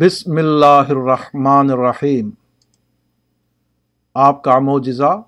[0.00, 2.30] بسم اللہ الرحمن الرحیم
[4.14, 5.22] آپ کا معجزہ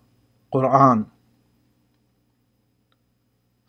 [0.50, 1.02] قرآن۔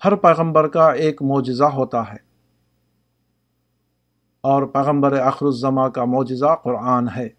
[0.05, 2.17] ہر پیغمبر کا ایک معجزہ ہوتا ہے۔
[4.41, 7.29] اور پیغمبر آخر الزما کا معجزہ قرآن ہے۔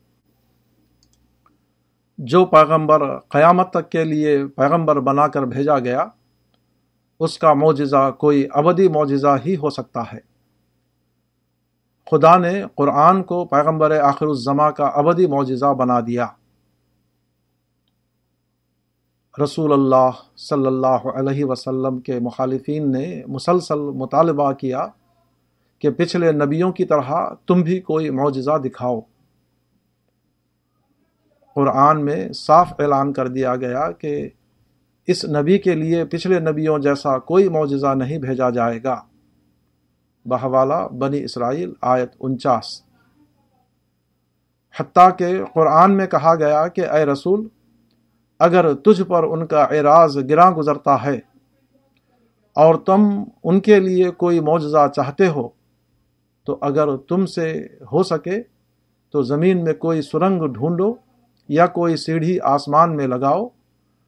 [2.18, 6.04] جو پیغمبر قیامت تک کے لیے پیغمبر بنا کر بھیجا گیا،
[7.20, 10.29] اس کا معجزہ کوئی ابدی معجزہ ہی ہو سکتا ہے۔
[12.10, 16.26] خدا نے قرآن کو پیغمبر آخر الزما کا ابدی معجزہ بنا دیا۔
[19.42, 24.86] رسول اللہ صلی اللہ علیہ وسلم کے مخالفین نے مسلسل مطالبہ کیا
[25.78, 29.00] کہ پچھلے نبیوں کی طرح تم بھی کوئی معجزہ دکھاؤ۔
[31.54, 34.28] قرآن میں صاف اعلان کر دیا گیا کہ
[35.06, 39.09] اس نبی کے لیے پچھلے نبیوں جیسا کوئی معجزہ نہیں بھیجا جائے گا۔
[40.26, 42.82] بحوالہ بنی اسرائیل آیت انچاس۔
[44.80, 47.48] حتیٰ کہ قرآن میں کہا گیا کہ اے رسول،
[48.38, 51.18] اگر تجھ پر ان کا اعراض گراں گزرتا ہے
[52.56, 55.48] اور تم ان کے لیے کوئی معجزہ چاہتے ہو،
[56.44, 57.52] تو اگر تم سے
[57.92, 58.42] ہو سکے
[59.10, 60.94] تو زمین میں کوئی سرنگ ڈھونڈو
[61.48, 63.48] یا کوئی سیڑھی آسمان میں لگاؤ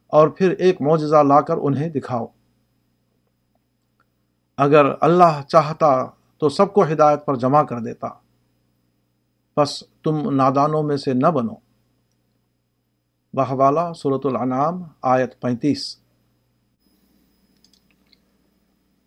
[0.07, 2.27] اور پھر ایک معجزہ لا کر انہیں دکھاؤ۔
[4.57, 6.05] اگر اللہ چاہتا
[6.39, 8.09] تو سب کو ہدایت پر جمع کر دیتا۔
[9.57, 11.55] بس تم نادانوں میں سے نہ بنو۔
[13.33, 15.97] بہوالا صورت الانعام آیت پینتیس۔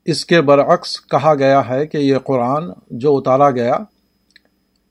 [0.06, 3.78] اس کے برعکس کہا گیا ہے کہ یہ قرآن جو اتارا گیا،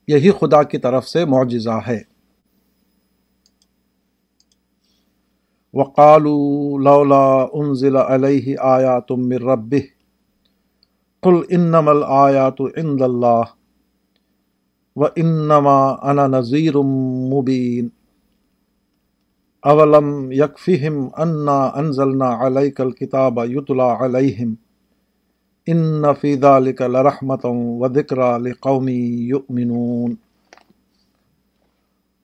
[0.09, 2.03] یہی خدا کی طرف سے معجزہ ہے۔
[5.75, 9.75] وقالو لولا انزل علیہ آیا تم رب
[11.25, 13.43] قل انما الآیات عند اللہ
[14.97, 16.77] و انما انا نذیر
[17.35, 17.89] مبین۔
[19.63, 24.55] اولم یکفہم انا انزلنا علیک الكتاب یتلا علیہم۔
[25.67, 30.15] ان فی ذلک لرحمت و ذکر لقوم یؤمنون۔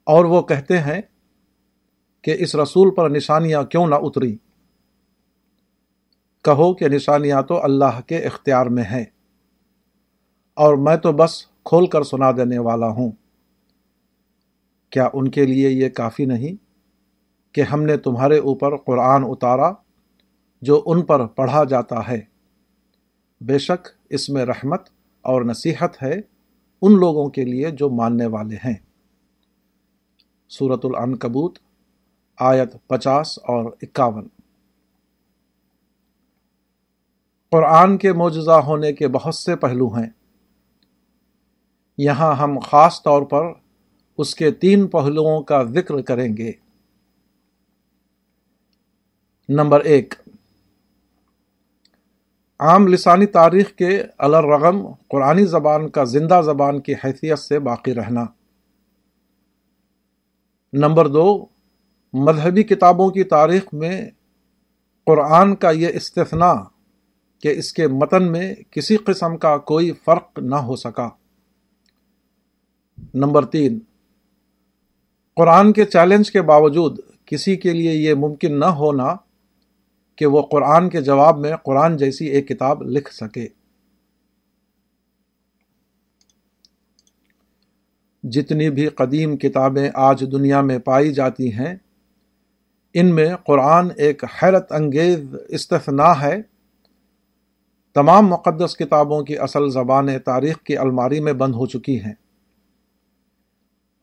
[0.04, 1.00] اور وہ کہتے ہیں
[2.22, 4.36] کہ اس رسول پر نشانیاں کیوں نہ اتری
[6.44, 9.04] کہو کہ نشانیاں تو اللہ کے اختیار میں ہیں۔
[10.54, 13.10] اور میں تو بس کھول کر سنا دینے والا ہوں۔
[14.90, 16.56] کیا ان کے لیے یہ کافی نہیں
[17.54, 19.72] کہ ہم نے تمہارے اوپر قرآن اتارا
[20.62, 22.20] جو ان پر پڑھا جاتا ہے؟
[23.40, 24.88] بے شک اس میں رحمت
[25.22, 26.14] اور نصیحت ہے
[26.82, 28.74] ان لوگوں کے لیے جو ماننے والے ہیں۔
[30.50, 31.58] صورت العنکبوت،
[32.38, 34.28] آیت پچاس اور اکاون۔
[37.50, 40.10] قرآن کے معجزہ ہونے کے بہت سے پہلو ہیں۔
[41.98, 43.44] یہاں ہم خاص طور پر
[44.18, 46.52] اس کے تین پہلوؤں کا ذکر کریں گے۔
[49.48, 50.14] نمبر ایک،
[52.58, 58.24] عام لسانی تاریخ کے الرغم قرآنی زبان کا زندہ زبان کی حیثیت سے باقی رہنا۔
[60.72, 61.46] نمبر دو،
[62.12, 64.10] مذہبی کتابوں کی تاریخ میں
[65.06, 66.54] قرآن کا یہ استثناء
[67.40, 71.08] کہ اس کے متن میں کسی قسم کا کوئی فرق نہ ہو سکا۔
[73.14, 73.78] نمبر تین،
[75.36, 79.14] قرآن کے چیلنج کے باوجود کسی کے لیے یہ ممکن نہ ہونا
[80.16, 83.48] کہ وہ قرآن کے جواب میں قرآن جیسی ایک کتاب لکھ سکے۔
[88.22, 91.74] جتنی بھی قدیم کتابیں آج دنیا میں پائی جاتی ہیں،
[92.94, 96.42] ان میں قرآن ایک حیرت انگیز استثناء ہے۔
[97.94, 102.14] تمام مقدس کتابوں کی اصل زبانیں تاریخ کی الماری میں بند ہو چکی ہیں۔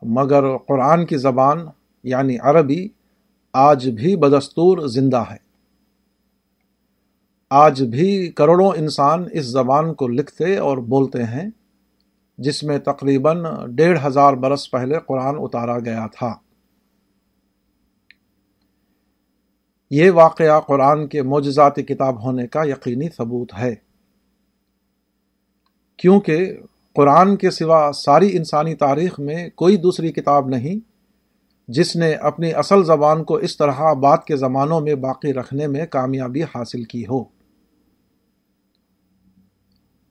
[0.01, 1.57] مگر قرآن کی زبان
[2.03, 2.87] یعنی عربی
[3.53, 5.37] آج بھی بدستور زندہ ہے۔
[7.49, 11.49] آج بھی کروڑوں انسان اس زبان کو لکھتے اور بولتے ہیں،
[12.37, 13.43] جس میں تقریباً
[13.75, 16.35] ڈیڑھ ہزار برس پہلے قرآن اتارا گیا تھا۔
[19.89, 23.75] یہ واقعہ قرآن کے معجزاتی کتاب ہونے کا یقینی ثبوت ہے۔
[25.97, 26.57] کیونکہ
[26.95, 30.79] قرآن کے سوا ساری انسانی تاریخ میں کوئی دوسری کتاب نہیں،
[31.67, 35.85] جس نے اپنی اصل زبان کو اس طرح بعد کے زمانوں میں باقی رکھنے میں
[35.85, 37.23] کامیابی حاصل کی ہو۔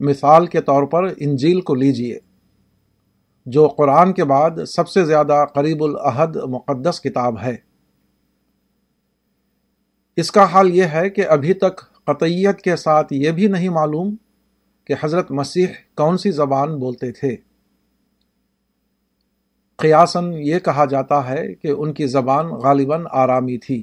[0.01, 2.19] مثال کے طور پر انجیل کو لیجیے،
[3.47, 7.66] جو قرآن کے بعد سب سے زیادہ قریب العہد مقدس کتاب ہے۔
[10.17, 14.17] اس کا حال یہ ہے کہ ابھی تک قطعیت کے ساتھ یہ بھی نہیں معلوم
[14.85, 15.67] کہ حضرت مسیح
[15.97, 17.37] کون سی زبان بولتے تھے۔
[19.77, 23.83] قیاسن یہ کہا جاتا ہے کہ ان کی زبان غالباً آرامی تھی۔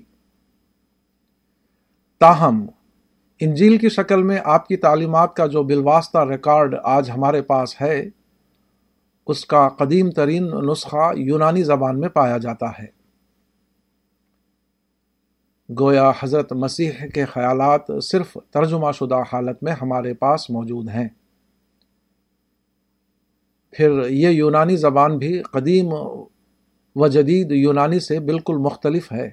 [2.19, 2.65] تاہم،
[3.39, 8.05] انجیل کی شکل میں آپ کی تعلیمات کا جو بالواسطہ ریکارڈ آج ہمارے پاس ہے،
[9.27, 13.02] اس کا قدیم ترین نسخہ یونانی زبان میں پایا جاتا ہے۔
[15.69, 21.07] گویا حضرت مسیح کے خیالات صرف ترجمہ شدہ حالت میں ہمارے پاس موجود ہیں۔
[23.71, 25.93] پھر یہ یونانی زبان بھی قدیم
[26.95, 29.31] و جدید یونانی سے بالکل مختلف ہے۔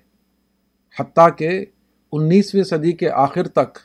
[1.00, 1.64] حتیٰ کہ
[2.12, 3.78] انیسویں صدی کے آخر تک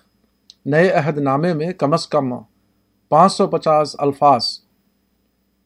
[0.65, 2.33] نئے عہد نامے میں کم از کم
[3.09, 4.45] پانچ سو پچاس الفاظ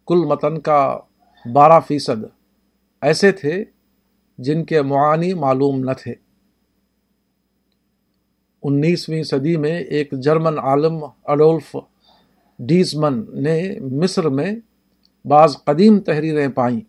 [0.08, 1.00] کل متن کا
[1.54, 2.26] بارہ فیصد
[3.02, 3.64] ایسے تھے
[4.38, 6.29] جن کے معانی معلوم نہ تھے۔
[8.64, 11.76] انیسویں صدی میں ایک جرمن عالم اڈولف
[12.60, 14.56] ڈیزمن نے مصر میں
[15.26, 16.80] بعض قدیم تحریریں پائیں۔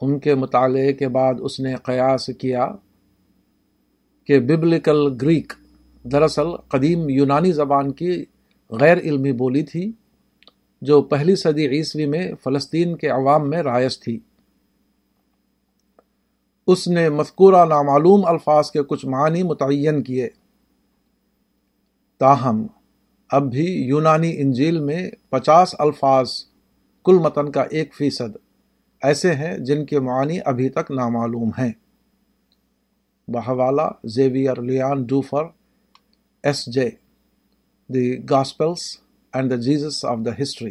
[0.00, 2.68] ان کے مطالعے کے بعد اس نے قیاس کیا
[4.24, 5.52] کہ ببلکل گریک
[6.02, 8.24] دراصل قدیم یونانی زبان کی
[8.70, 9.92] غیر علمی بولی تھی،
[10.82, 14.18] جو پہلی صدی عیسوی میں فلسطین کے عوام میں رائج تھی۔
[16.66, 20.28] اس نے مذکورہ نامعلوم الفاظ کے کچھ معنی متعین کیے۔
[22.18, 22.66] تاہم،
[23.30, 26.30] اب بھی یونانی انجیل میں پچاس الفاظ
[27.04, 28.36] کل متن کا ایک فیصد
[29.02, 31.72] ایسے ہیں جن کے معنی ابھی تک نامعلوم ہیں۔
[33.28, 35.44] بحوالہ Xavier Leon Dufour,
[36.42, 36.90] S J,
[37.88, 39.00] the gospels
[39.32, 40.70] and the Jesus of the history.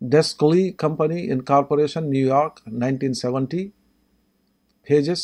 [0.00, 3.68] Desclee company incorporation New York nineteen seventy
[4.82, 5.18] pages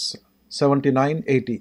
[0.51, 1.57] seventy nine eighty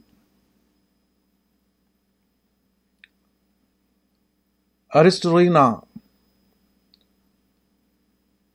[4.91, 5.73] ارسٹرینا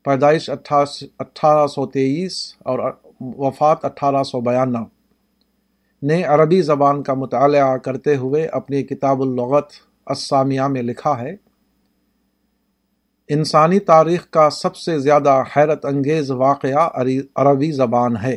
[0.05, 2.79] پیدائش اٹھارہ سو تیئیس اور
[3.21, 4.79] وفات اٹھارہ سو بیانہ
[6.03, 9.73] نے عربی زبان کا مطالعہ کرتے ہوئے اپنی کتاب اللغت
[10.07, 11.37] اسامیہ میں لکھا ہے۔
[13.33, 16.89] انسانی تاریخ کا سب سے زیادہ حیرت انگیز واقعہ
[17.35, 18.37] عربی زبان ہے۔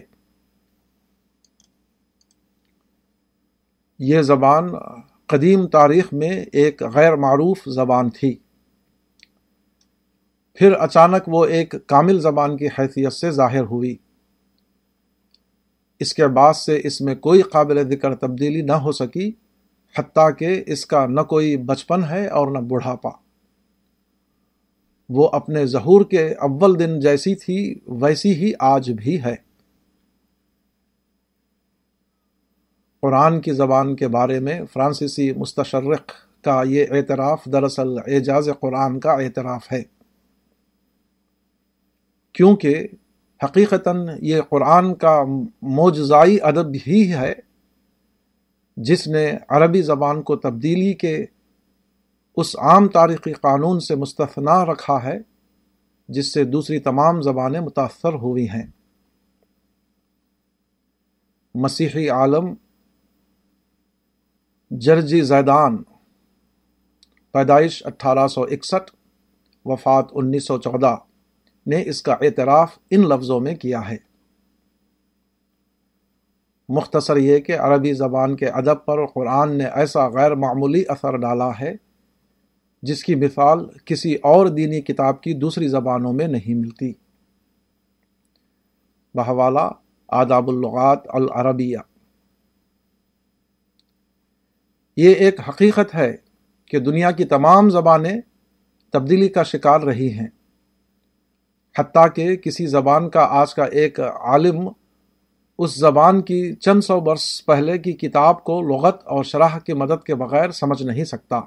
[4.00, 4.70] یہ زبان
[5.28, 8.36] قدیم تاریخ میں ایک غیر معروف زبان تھی۔
[10.54, 13.96] پھر اچانک وہ ایک کامل زبان کی حیثیت سے ظاہر ہوئی۔
[16.00, 19.32] اس کے بعد سے اس میں کوئی قابل ذکر تبدیلی نہ ہو سکی،
[20.00, 23.23] حتیٰ کہ اس کا نہ کوئی بچپن ہے اور نہ بڑھاپا۔
[25.10, 29.36] وہ اپنے ظہور کے اول دن جیسی تھی، ویسی ہی آج بھی ہے۔
[33.02, 36.12] قرآن کی زبان کے بارے میں فرانسیسی مستشرق
[36.44, 39.84] کا یہ اعتراف دراصل اعجاز قرآن کا اعتراف ہے۔
[42.34, 42.88] کیونکہ
[43.44, 45.24] حقیقتاً یہ قرآن کا
[45.62, 47.34] موجزائی ادب ہی ہے،
[48.78, 51.26] جس نے عربی زبان کو تبدیلی کے
[52.36, 55.20] اس عام تاریخی قانون سے مستثنا رکھا ہے،
[56.08, 58.68] جس سے دوسری تمام زبانیں متاثر ہوئی ہیں۔
[61.56, 62.54] مسیحی عالم
[64.72, 65.84] جرجی زیدان،
[67.32, 68.92] پیدائش اٹھارہ سو اکسٹھ،
[69.66, 70.96] وفات انیس سو چودہ،
[71.68, 73.98] نے اس کا اعتراف ان لفظوں میں کیا ہے۔
[76.70, 81.52] مختصر یہ کہ عربی زبان کے ادب پر قرآن نے ایسا غیر معمولی اثر ڈالا
[81.60, 81.93] ہے
[82.84, 86.94] جس کی مثال کسی اور دینی کتاب کی دوسری زبانوں میں نہیں ملتی۔
[89.14, 89.70] بہوالا،
[90.08, 91.78] آداب اللغات العربیہ۔
[94.98, 96.16] یہ ایک حقیقت ہے
[96.66, 98.22] کہ دنیا کی تمام زبانیں
[98.92, 100.28] تبدیلی کا شکار رہی ہیں۔
[101.80, 104.70] حتیٰ کہ کسی زبان کا آج کا ایک عالم
[105.58, 110.06] اس زبان کی چند سو برس پہلے کی کتاب کو لغت اور شرح کی مدد
[110.06, 111.42] کے بغیر سمجھ نہیں سکتا۔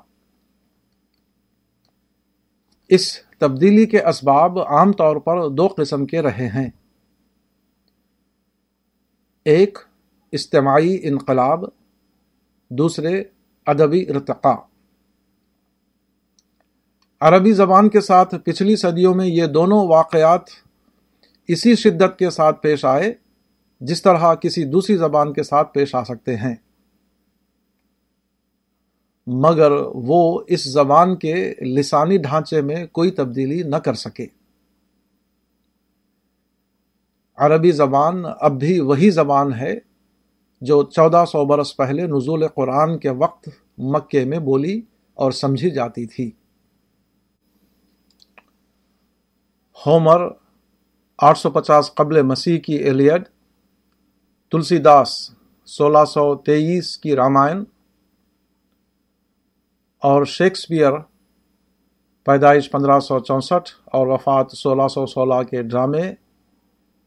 [2.88, 6.70] اس تبدیلی کے اسباب عام طور پر دو قسم کے رہے ہیں۔
[9.44, 9.78] ایک،
[10.32, 11.64] اجتماعی انقلاب،
[12.68, 13.24] دوسرے،
[13.66, 14.66] ادبی ارتقاء۔
[17.20, 20.42] عربی زبان کے ساتھ پچھلی صدیوں میں یہ دونوں واقعات
[21.48, 23.14] اسی شدت کے ساتھ پیش آئے
[23.80, 26.54] جس طرح کسی دوسری زبان کے ساتھ پیش آ سکتے ہیں۔
[29.26, 34.26] مگر وہ اس زبان کے لسانی ڈھانچے میں کوئی تبدیلی نہ کر سکے۔
[37.36, 39.74] عربی زبان اب بھی وہی زبان ہے
[40.60, 44.80] جو چودہ سو برس پہلے نزول قرآن کے وقت مکے میں بولی
[45.14, 46.30] اور سمجھی جاتی تھی۔
[49.86, 50.20] ہومر
[51.18, 53.22] آٹھ سو پچاس قبل مسیح کی ایلیڈ،
[54.52, 55.08] تلسی داس،
[55.64, 57.64] سولہ سو تیئیس کی رامائن
[60.02, 60.92] اور شیکسپیئر
[62.24, 66.14] پیدائش پندرہ سو چونسٹھ اور وفات سولہ سو سولہ کے ڈرامے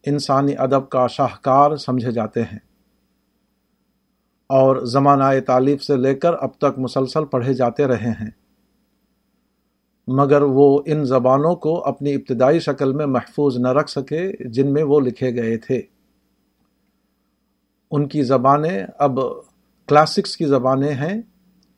[0.06, 2.60] انسانی ادب کا شاہکار سمجھے جاتے ہیں
[4.48, 8.30] اور زمانہ تعلیف سے لے کر اب تک مسلسل پڑھے جاتے رہے ہیں۔
[10.08, 14.84] مگر وہ ان زبانوں کو اپنی ابتدائی شکل میں محفوظ نہ رکھ سکے جن میں
[14.84, 15.82] وہ لکھے گئے تھے۔
[17.92, 19.20] ان کی زبانیں اب
[19.88, 21.22] کلاسکس کی زبانیں ہیں۔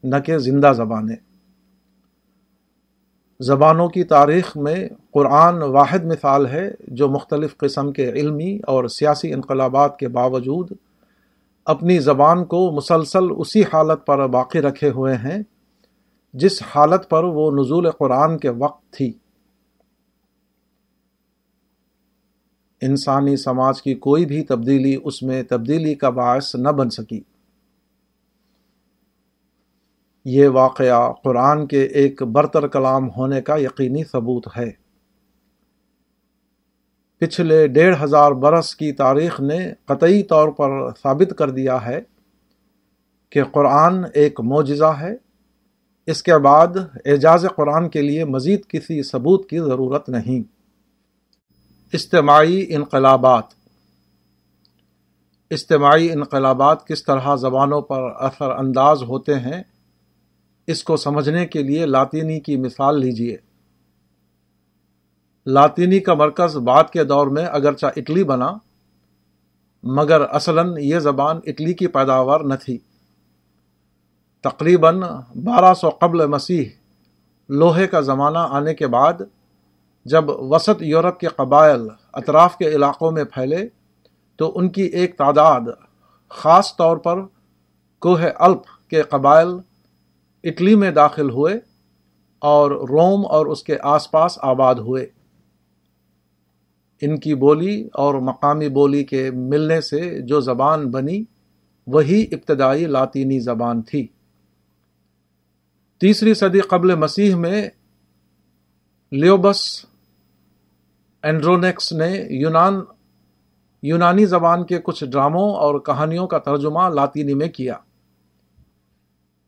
[0.03, 1.15] نہ کہ زندہ زبانیں۔
[3.39, 9.33] زبانوں کی تاریخ میں قرآن واحد مثال ہے جو مختلف قسم کے علمی اور سیاسی
[9.33, 10.71] انقلابات کے باوجود
[11.65, 15.43] اپنی زبان کو مسلسل اسی حالت پر باقی رکھے ہوئے ہیں،
[16.33, 19.13] جس حالت پر وہ نزول قرآن کے وقت تھی۔
[22.81, 27.21] انسانی سماج کی کوئی بھی تبدیلی اس میں تبدیلی کا باعث نہ بن سکی۔
[30.25, 34.71] یہ واقعہ قرآن کے ایک برتر کلام ہونے کا یقینی ثبوت ہے۔
[37.17, 40.69] پچھلے ڈیڑھ ہزار برس کی تاریخ نے قطعی طور پر
[41.03, 42.01] ثابت کر دیا ہے
[43.29, 45.15] کہ قرآن ایک معجزہ ہے۔
[46.05, 46.67] اس کے بعد
[47.05, 50.43] اعجاز قرآن کے لیے مزید کسی ثبوت کی ضرورت نہیں۔
[51.93, 53.43] اجتماعی انقلابات۔
[55.51, 59.63] اجتماعی انقلابات کس طرح زبانوں پر اثر انداز ہوتے ہیں
[60.67, 63.37] اس کو سمجھنے کے لیے لاطینی کی مثال لیجیے
[65.45, 68.51] لاطینی کا مرکز بعد کے دور میں اگرچہ اٹلی بنا،
[69.83, 72.77] مگر اصلاً یہ زبان اٹلی کی پیداوار نہ تھی۔
[74.41, 74.99] تقریباً
[75.35, 76.65] بارہ سو قبل مسیح
[77.49, 79.13] لوہے کا زمانہ آنے کے بعد،
[80.05, 83.67] جب وسط یورپ کے قبائل اطراف کے علاقوں میں پھیلے،
[84.35, 85.61] تو ان کی ایک تعداد
[86.29, 87.21] خاص طور پر
[87.99, 89.47] کوہ الپ کے قبائل
[90.43, 91.59] اٹلی میں داخل ہوئے
[92.39, 95.07] اور روم اور اس کے آس پاس آباد ہوئے۔
[97.01, 101.23] ان کی بولی اور مقامی بولی کے ملنے سے جو زبان بنی،
[101.87, 104.07] وہی ابتدائی لاطینی زبان تھی۔
[105.99, 107.69] تیسری صدی قبل مسیح میں
[109.11, 109.85] لیوبس
[111.23, 112.81] اینڈرونیکس نے یونان،
[113.83, 117.75] یونانی زبان کے کچھ ڈراموں اور کہانیوں کا ترجمہ لاطینی میں کیا۔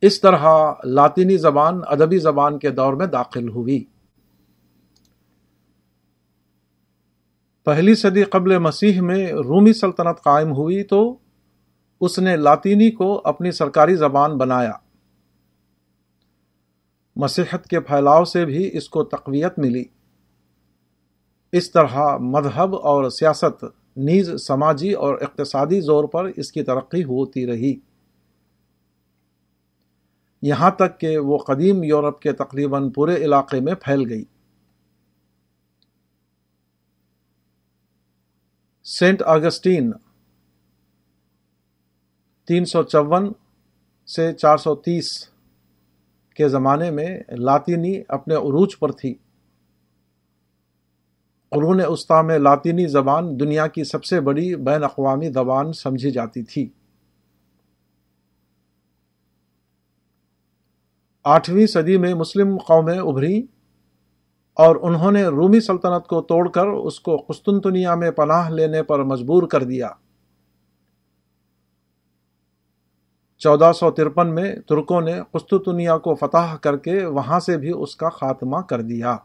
[0.03, 3.83] اس طرح لاطینی زبان ادبی زبان کے دور میں داخل ہوئی۔
[7.65, 11.17] پہلی صدی قبل مسیح میں رومی سلطنت قائم ہوئی تو
[12.01, 14.71] اس نے لاطینی کو اپنی سرکاری زبان بنایا۔
[17.15, 19.83] مسیحت کے پھیلاؤ سے بھی اس کو تقویت ملی۔
[21.51, 23.65] اس طرح مذہب اور سیاست
[23.97, 27.92] نیز سماجی اور اقتصادی زور پر اس کی ترقی ہوتی رہی۔
[30.45, 34.23] یہاں تک کہ وہ قدیم یورپ کے تقریباً پورے علاقے میں پھیل گئی۔
[38.83, 39.91] سینٹ آگسٹین،
[42.47, 43.31] تین سو چون
[44.15, 45.29] سے چار سو تیس
[46.35, 49.13] کے زمانے میں لاطینی اپنے عروج پر تھی۔
[51.49, 56.43] قرون استا میں لاطینی زبان دنیا کی سب سے بڑی بین اقوامی زبان سمجھی جاتی
[56.43, 56.69] تھی۔
[61.23, 63.41] آٹھویں صدی میں مسلم قومیں ابھری
[64.53, 69.03] اور انہوں نے رومی سلطنت کو توڑ کر اس کو قسطنطنیہ میں پناہ لینے پر
[69.03, 69.89] مجبور کر دیا۔
[73.37, 77.95] چودہ سو ترپن میں ترکوں نے قسطنطنیہ کو فتح کر کے وہاں سے بھی اس
[77.95, 79.17] کا خاتمہ کر دیا۔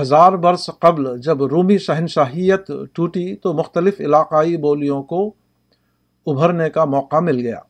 [0.00, 5.34] ہزار برس قبل جب رومی شہنشاہیت ٹوٹی تو مختلف علاقائی بولیوں کو
[6.26, 7.60] ابھرنے کا موقع مل گیا۔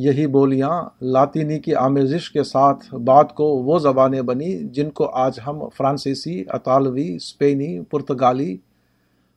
[0.00, 5.38] یہی بولیاں لاطینی کی آمیزش کے ساتھ بعد کو وہ زبانیں بنی جن کو آج
[5.46, 8.58] ہم فرانسیسی، اطالوی اسپینی پرتگالی،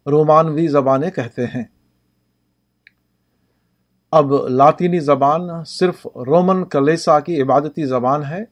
[0.08, 1.64] رومانوی زبانیں کہتے ہیں۔
[4.12, 8.44] اب لاطینی زبان صرف رومن کلیسا کی عبادتی زبان ہے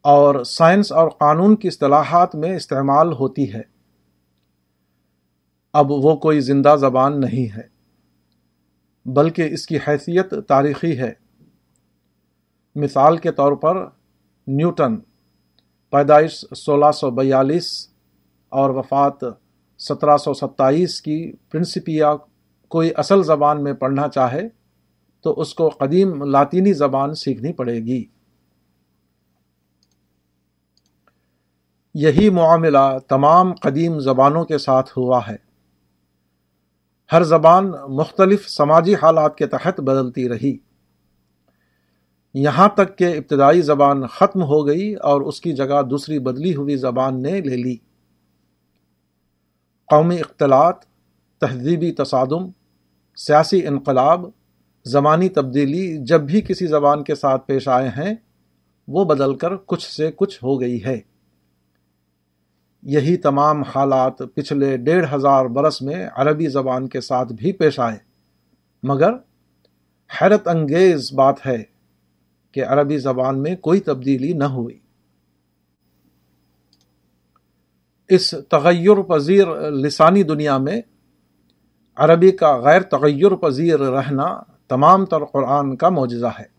[0.00, 3.62] اور سائنس اور قانون کی اصطلاحات میں استعمال ہوتی ہے۔
[5.72, 7.77] اب وہ کوئی زندہ زبان نہیں ہے۔
[9.06, 11.12] بلکہ اس کی حیثیت تاریخی ہے۔
[12.74, 13.86] مثال کے طور پر
[14.46, 14.96] نیوٹن،
[15.90, 17.88] پیدائش سولہ سو بیالیس
[18.48, 19.24] اور وفات
[19.78, 22.14] سترہ سو ستائیس کی پرنسپیا
[22.68, 24.48] کوئی اصل زبان میں پڑھنا چاہے
[25.20, 28.04] تو اس کو قدیم لاطینی زبان سیکھنی پڑے گی۔
[31.94, 35.47] یہی معاملہ تمام قدیم زبانوں کے ساتھ ہوا ہے۔
[37.12, 40.58] ہر زبان مختلف سماجی حالات کے تحت بدلتی رہی۔
[42.34, 46.76] یہاں تک کہ ابتدائی زبان ختم ہو گئی اور اس کی جگہ دوسری بدلی ہوئی
[46.76, 47.76] زبان نے لے لی۔
[49.86, 50.84] قومی اختلاط،
[51.40, 52.50] تہذیبی تصادم،
[53.16, 54.26] سیاسی انقلاب،
[54.84, 58.14] زمانی تبدیلی جب بھی کسی زبان کے ساتھ پیش آئے ہیں،
[58.88, 61.00] وہ بدل کر کچھ سے کچھ ہو گئی ہے۔
[62.82, 67.98] یہی تمام حالات پچھلے ڈیڑھ ہزار برس میں عربی زبان کے ساتھ بھی پیش آئے۔
[68.82, 69.10] مگر
[70.22, 71.62] حیرت انگیز بات ہے
[72.52, 74.78] کہ عربی زبان میں کوئی تبدیلی نہ ہوئی۔
[78.08, 80.80] اس تغیر پذیر لسانی دنیا میں
[81.96, 86.57] عربی کا غیر تغیر پذیر رہنا تمام تر قرآن کا معجزہ ہے۔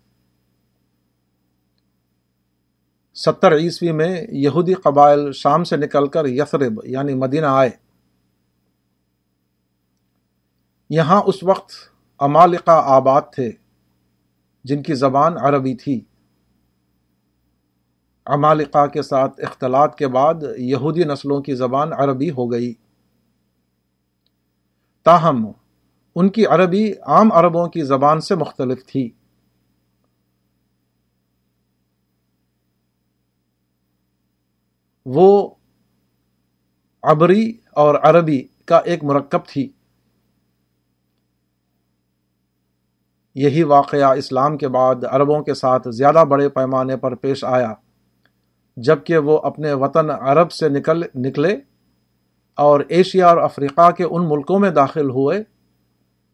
[3.25, 7.69] ستر عیسوی میں یہودی قبائل شام سے نکل کر یثرب یعنی مدینہ آئے۔
[10.89, 11.71] یہاں اس وقت
[12.19, 13.51] امالقہ آباد تھے،
[14.63, 16.01] جن کی زبان عربی تھی۔
[18.25, 22.73] امالقہ کے ساتھ اختلاط کے بعد یہودی نسلوں کی زبان عربی ہو گئی۔
[25.03, 25.51] تاہم،
[26.15, 29.09] ان کی عربی عام عربوں کی زبان سے مختلف تھی۔
[35.15, 35.49] وہ
[37.03, 39.71] عبری اور عربی کا ایک مرکب تھی۔
[43.35, 47.73] یہی واقعہ اسلام کے بعد عربوں کے ساتھ زیادہ بڑے پیمانے پر پیش آیا،
[48.77, 51.57] جبکہ وہ اپنے وطن عرب سے نکل، نکلے
[52.55, 55.43] اور ایشیا اور افریقہ کے ان ملکوں میں داخل ہوئے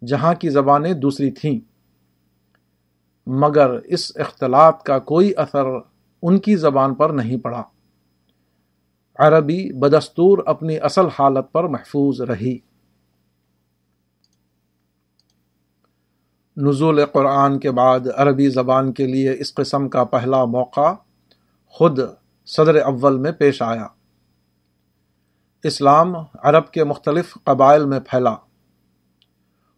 [0.06, 1.60] جہاں کی زبانیں دوسری تھیں۔
[3.28, 5.66] مگر اس اختلاط کا کوئی اثر
[6.22, 7.64] ان کی زبان پر نہیں پڑا۔
[9.20, 12.58] عربی بدستور اپنی اصل حالت پر محفوظ رہی۔
[16.58, 20.94] نزول قرآن کے بعد عربی زبان کے لیے اس قسم کا پہلا موقع
[21.66, 22.00] خود
[22.46, 23.88] صدر اول میں پیش آیا۔
[25.64, 28.36] اسلام عرب کے مختلف قبائل میں پھیلا۔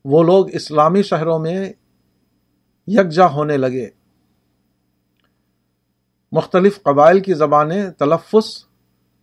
[0.06, 1.74] وہ لوگ اسلامی شہروں میں
[2.88, 3.90] یکجا ہونے لگے۔
[6.32, 8.67] مختلف قبائل کی زبانیں تلفظ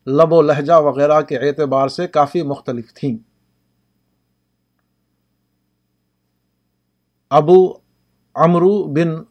[0.07, 3.17] لب و لہجہ وغیرہ کے اعتبار سے کافی مختلف تھیں۔
[7.31, 7.73] ابو
[8.35, 9.23] امرو بن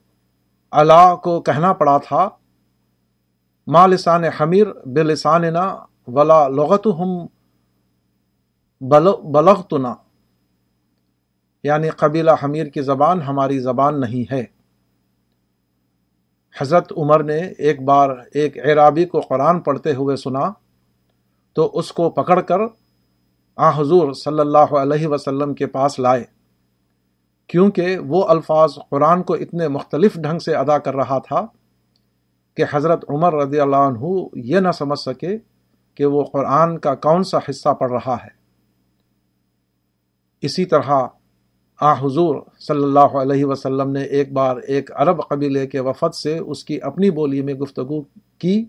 [0.71, 2.29] علا کو کہنا پڑا تھا
[3.67, 7.27] ماں لسان حمیر بے لساننا ولا لغت ہم
[9.31, 9.93] بلغتنا۔
[11.63, 14.43] یعنی قبیلہ حمیر کی زبان ہماری زبان نہیں ہے۔
[16.61, 20.62] حضرت عمر نے ایک بار ایک عرابی کو قرآن پڑھتے ہوئے سنا
[21.53, 22.59] تو اس کو پکڑ کر
[23.55, 26.23] آ حضور صلی اللہ علیہ وسلم کے پاس لائے۔
[27.47, 31.45] کیونکہ وہ الفاظ قرآن کو اتنے مختلف ڈھنگ سے ادا کر رہا تھا
[32.57, 35.37] کہ حضرت عمر رضی اللہ عنہ یہ نہ سمجھ سکے
[35.95, 38.29] کہ وہ قرآن کا کون سا حصہ پڑھ رہا ہے۔
[40.41, 41.07] اسی طرح
[41.81, 46.37] آ حضور صلی اللہ علیہ وسلم نے ایک بار ایک عرب قبیلے کے وفد سے
[46.37, 48.01] اس کی اپنی بولی میں گفتگو
[48.37, 48.65] کی۔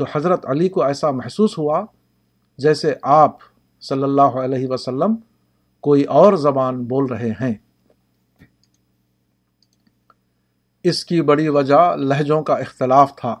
[0.00, 1.84] تو حضرت علی کو ایسا محسوس ہوا
[2.58, 3.36] جیسے آپ
[3.80, 5.14] صلی اللہ علیہ وسلم
[5.80, 7.54] کوئی اور زبان بول رہے ہیں۔
[10.82, 13.36] اس کی بڑی وجہ لہجوں کا اختلاف تھا۔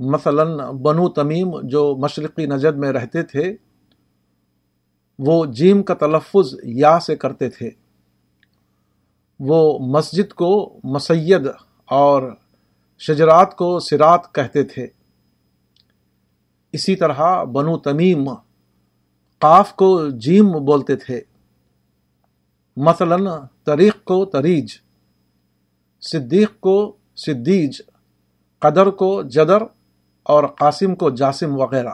[0.00, 3.56] مثلا بنو تمیم جو مشرقی نجد میں رہتے تھے،
[5.18, 7.70] وہ جیم کا تلفظ یا سے کرتے تھے۔
[9.40, 11.48] وہ مسجد کو مسید
[11.84, 12.22] اور
[12.98, 14.86] شجرات کو سرات کہتے تھے۔
[16.72, 18.34] اسی طرح بنو تمیم
[19.38, 21.20] قاف کو جیم بولتے تھے۔
[22.76, 24.72] مثلا طریق کو تریج
[26.00, 27.82] صدیق کو صدیج،
[28.58, 29.62] قدر کو جدر
[30.22, 31.92] اور قاسم کو جاسم وغیرہ۔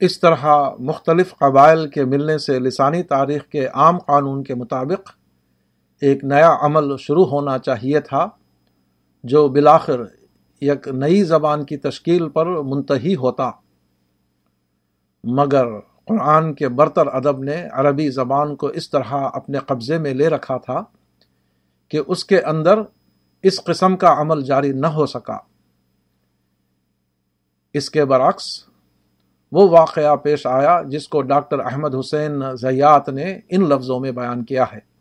[0.00, 5.17] اس طرح مختلف قبائل کے ملنے سے لسانی تاریخ کے عام قانون کے مطابق
[6.00, 8.28] ایک نیا عمل شروع ہونا چاہیے تھا،
[9.24, 10.00] جو بلاخر
[10.60, 13.50] ایک نئی زبان کی تشکیل پر منتحی ہوتا۔
[15.24, 20.28] مگر قرآن کے برتر ادب نے عربی زبان کو اس طرح اپنے قبضے میں لے
[20.28, 20.82] رکھا تھا
[21.88, 22.78] کہ اس کے اندر
[23.42, 25.36] اس قسم کا عمل جاری نہ ہو سکا۔
[27.72, 28.44] اس کے برعکس
[29.52, 34.44] وہ واقعہ پیش آیا جس کو ڈاکٹر احمد حسین زیات نے ان لفظوں میں بیان
[34.44, 34.97] کیا ہے۔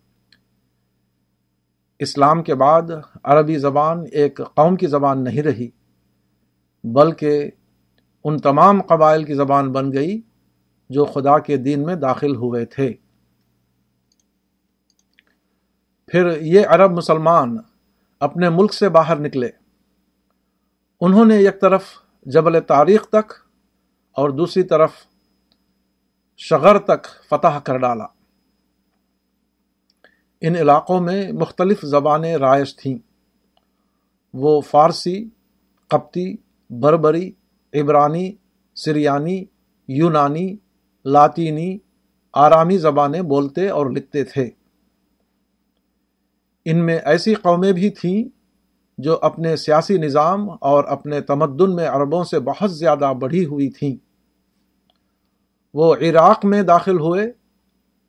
[2.00, 2.82] اسلام کے بعد
[3.24, 5.70] عربی زبان ایک قوم کی زبان نہیں رہی،
[6.84, 7.52] بلکہ
[8.24, 10.22] ان تمام قبائل کی زبان بن گئی
[10.90, 12.94] جو خدا کے دین میں داخل ہوئے تھے۔
[16.08, 17.58] پھر یہ عرب مسلمان
[18.20, 19.50] اپنے ملک سے باہر نکلے۔
[21.02, 21.84] انہوں نے ایک طرف
[22.26, 23.34] جبل تاریخ تک
[24.12, 24.92] اور دوسری طرف
[26.38, 28.06] شغر تک فتح کر ڈالا۔
[30.42, 32.98] ان علاقوں میں مختلف زبانیں رائج تھیں۔
[34.34, 35.30] وہ فارسی،
[35.88, 36.36] قبطی،
[36.70, 37.32] بربری،
[37.74, 38.32] عبرانی،
[38.76, 39.46] سریانی،
[39.88, 40.56] یونانی،
[41.06, 41.78] لاطینی،
[42.34, 44.50] آرامی زبانیں بولتے اور لکھتے تھے۔
[46.66, 48.24] ان میں ایسی قومیں بھی تھیں
[48.98, 53.96] جو اپنے سیاسی نظام اور اپنے تمدن میں عربوں سے بہت زیادہ بڑھی ہوئی تھیں۔
[55.74, 57.32] وہ عراق میں داخل ہوئے،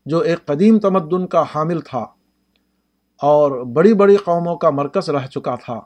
[0.07, 2.07] جو ایک قدیم تمدن کا حامل تھا۔
[3.19, 5.81] اور بڑی بڑی قوموں کا مرکز رہ چکا تھا۔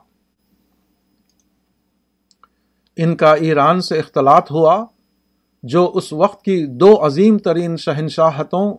[2.95, 4.85] ان کا ایران سے اختلاط ہوا،
[5.63, 8.77] جو اس وقت کی دو عظیم ترین شہنشاہتوں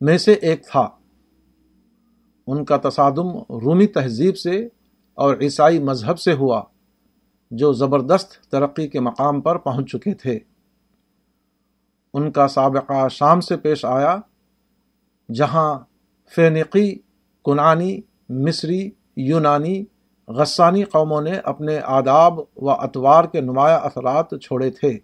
[0.00, 0.88] میں سے ایک تھا۔
[2.46, 4.68] ان کا تصادم رومی تہذیب سے
[5.14, 6.62] اور عیسائی مذہب سے ہوا،
[7.50, 10.38] جو زبردست ترقی کے مقام پر پہنچ چکے تھے۔
[12.14, 14.16] ان کا سابقہ شام سے پیش آیا،
[15.34, 15.78] جہاں
[16.34, 16.96] فینقی
[17.46, 19.84] کنانی، مصری، یونانی،
[20.28, 24.98] غسانی قوموں نے اپنے آداب و اتوار کے نمایاں اثرات چھوڑے تھے۔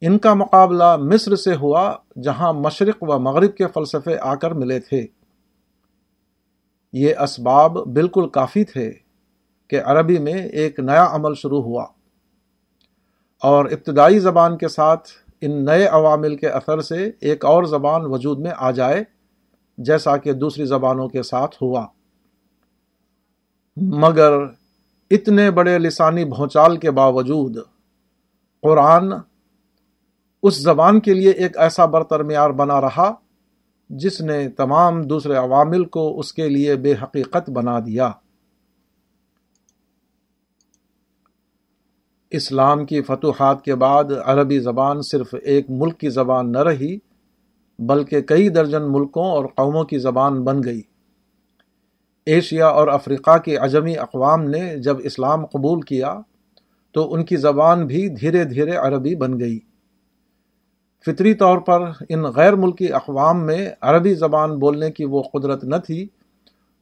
[0.00, 4.80] ان کا مقابلہ مصر سے ہوا، جہاں مشرق و مغرب کے فلسفے آ کر ملے
[4.80, 5.06] تھے۔
[6.92, 8.92] یہ اسباب بالکل کافی تھے
[9.68, 11.86] کہ عربی میں ایک نیا عمل شروع ہوا۔
[13.42, 15.08] اور ابتدائی زبان کے ساتھ
[15.40, 19.15] ان نئے عوامل کے اثر سے ایک اور زبان وجود میں آ جائے۔
[19.78, 21.86] جیسا کہ دوسری زبانوں کے ساتھ ہوا۔
[23.76, 24.32] مگر
[25.10, 27.56] اتنے بڑے لسانی بھونچال کے باوجود
[28.62, 29.12] قرآن
[30.42, 33.14] اس زبان کے لیے ایک ایسا برتر معیار بنا رہا
[33.90, 38.10] جس نے تمام دوسرے عوامل کو اس کے لیے بے حقیقت بنا دیا۔
[42.30, 46.98] اسلام کی فتوحات کے بعد عربی زبان صرف ایک ملک کی زبان نہ رہی
[47.78, 50.82] بلکہ کئی درجن ملکوں اور قوموں کی زبان بن گئی۔
[52.26, 56.14] ایشیا اور افریقہ کی عجمی اقوام نے جب اسلام قبول کیا،
[56.92, 59.58] تو ان کی زبان بھی دھیرے دھیرے عربی بن گئی۔
[61.06, 65.76] فطری طور پر ان غیر ملکی اقوام میں عربی زبان بولنے کی وہ قدرت نہ
[65.76, 66.06] تھی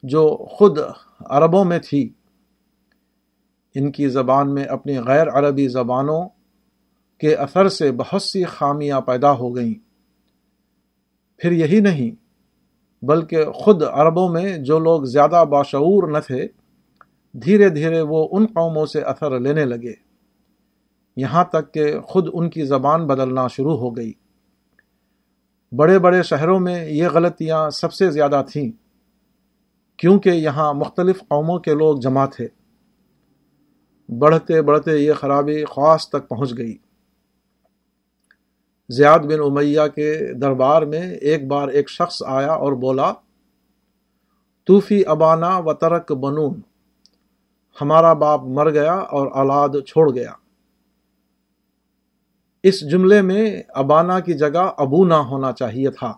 [0.03, 0.79] جو خود
[1.21, 2.13] عربوں میں تھی۔
[3.75, 6.29] ان کی زبان میں اپنی غیر عربی زبانوں
[7.19, 9.75] کے اثر سے بہت سی خامیاں پیدا ہو گئیں۔
[11.37, 12.25] پھر یہی نہیں،
[13.05, 16.49] بلکہ خود عربوں میں جو لوگ زیادہ باشعور نہ تھے،
[17.33, 19.93] دھیرے دھیرے وہ ان قوموں سے اثر لینے لگے۔
[21.17, 24.13] یہاں تک کہ خود ان کی زبان بدلنا شروع ہو گئی۔
[25.77, 28.73] بڑے بڑے شہروں میں یہ غلطیاں سب سے زیادہ تھیں،
[29.97, 32.49] کیونکہ یہاں مختلف قوموں کے لوگ جمع تھے۔
[34.19, 36.77] بڑھتے بڑھتے یہ خرابی خواص تک پہنچ گئی۔
[38.89, 43.13] زیاد بن امیہ کے دربار میں ایک بار ایک شخص آیا اور بولا،
[44.65, 46.61] توفی ابانا و ترک بنون،
[47.81, 50.33] ہمارا باپ مر گیا اور اولاد چھوڑ گیا۔
[52.63, 56.15] اس جملے میں ابانا کی جگہ ابو نہ ہونا چاہیے تھا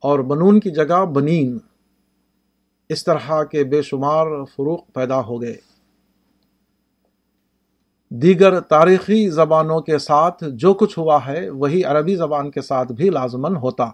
[0.00, 1.58] اور بنون کی جگہ بنین۔
[2.88, 5.73] اس طرح کے بے شمار فروق پیدا ہو گئے۔
[8.22, 13.10] دیگر تاریخی زبانوں کے ساتھ جو کچھ ہوا ہے، وہی عربی زبان کے ساتھ بھی
[13.10, 13.90] لازمن ہوتا۔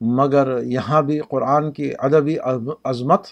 [0.00, 2.36] مگر یہاں بھی قرآن کی ادبی
[2.84, 3.26] عظمت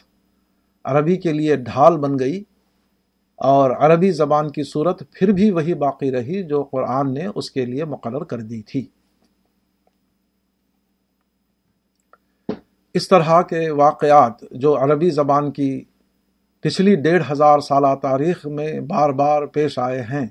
[0.85, 2.44] عربی کے لیے ڈھال بن گئی
[3.37, 7.66] اور عربی زبان کی صورت پھر بھی وہی باقی رہی جو قرآن نے اس کے
[7.66, 8.87] لیے مقرر کر دی تھی۔
[12.94, 15.85] اس طرح کے واقعات جو عربی زبان کی
[16.61, 20.27] پچھلی ڈیڑھ ہزار سالہ تاریخ میں بار بار پیش آئے ہیں۔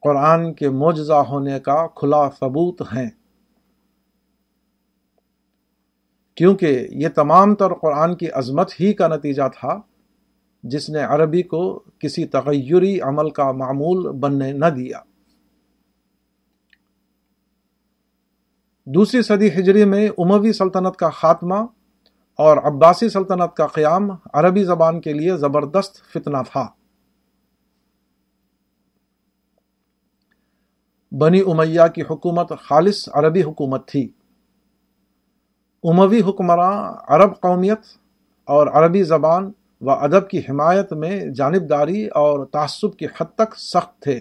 [0.00, 3.10] قرآن کے معجزہ ہونے کا کھلا ثبوت ہیں۔
[6.34, 9.80] کیونکہ یہ تمام تر قرآن کی عظمت ہی کا نتیجہ تھا،
[10.62, 14.98] جس نے عربی کو کسی تغیری عمل کا معمول بننے نہ دیا۔
[18.84, 21.54] دوسری صدی ہجری میں اموی سلطنت کا خاتمہ
[22.42, 26.68] اور عباسی سلطنت کا قیام عربی زبان کے لیے زبردست فتنہ تھا۔
[31.12, 34.08] بنی امیہ کی حکومت خالص عربی حکومت تھی۔
[35.82, 37.80] اموی حکمراں عرب قومیت
[38.44, 44.02] اور عربی زبان و ادب کی حمایت میں جانبداری اور تعصب کی حد تک سخت
[44.02, 44.20] تھے۔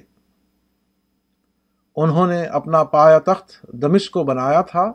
[1.96, 4.92] انہوں نے اپنا پایا تخت دمش کو بنایا تھا۔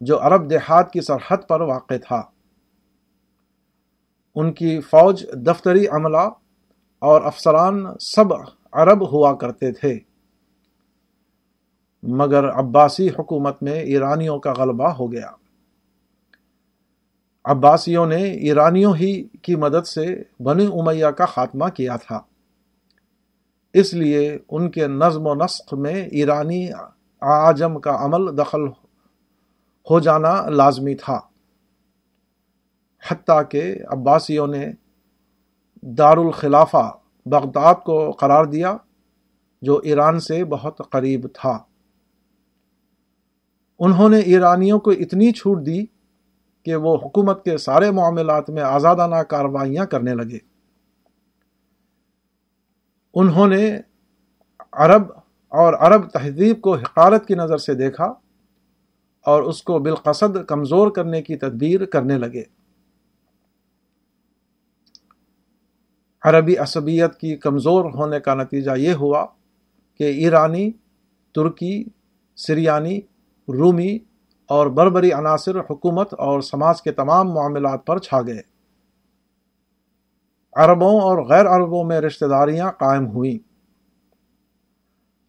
[0.00, 2.22] جو عرب دیہات کی سرحد پر واقع تھا۔
[4.34, 6.28] ان کی فوج دفتری عملہ
[6.98, 8.34] اور افسران سب
[8.72, 9.98] عرب ہوا کرتے تھے۔
[12.02, 15.30] مگر عباسی حکومت میں ایرانیوں کا غلبہ ہو گیا۔
[17.44, 22.20] عباسیوں نے ایرانیوں ہی کی مدد سے بنی امیہ کا خاتمہ کیا تھا۔
[23.72, 26.68] اس لیے ان کے نظم و نسق میں ایرانی
[27.20, 28.85] آجم کا عمل دخل
[29.90, 31.20] ہو جانا لازمی تھا۔
[33.08, 34.72] حتیٰ کہ عباسیوں نے
[35.82, 38.76] دارالخلافہ بغداد کو قرار دیا،
[39.62, 41.58] جو ایران سے بہت قریب تھا۔
[43.78, 45.84] انہوں نے ایرانیوں کو اتنی چھوٹ دی
[46.62, 50.38] کہ وہ حکومت کے سارے معاملات میں آزادانہ کارروائیاں کرنے لگے۔
[53.14, 53.80] انہوں نے
[54.72, 55.02] عرب
[55.48, 58.14] اور عرب تہذیب کو حقارت کی نظر سے دیکھا۔
[59.26, 62.42] اور اس کو بالقصد کمزور کرنے کی تدبیر کرنے لگے۔
[66.22, 69.26] عربی عصبیت کی کمزور ہونے کا نتیجہ یہ ہوا
[69.98, 70.70] کہ ایرانی،
[71.34, 71.84] ترکی،
[72.36, 72.98] سریانی،
[73.48, 73.98] رومی
[74.46, 78.40] اور بربری عناصر حکومت اور سماج کے تمام معاملات پر چھا گئے۔
[80.56, 83.55] عربوں اور غیر عربوں میں رشتہ داریاں قائم ہوئیں۔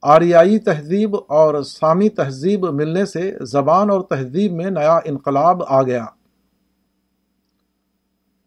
[0.01, 6.05] آریائی تہذیب اور سامی تہذیب ملنے سے زبان اور تہذیب میں نیا انقلاب آ گیا۔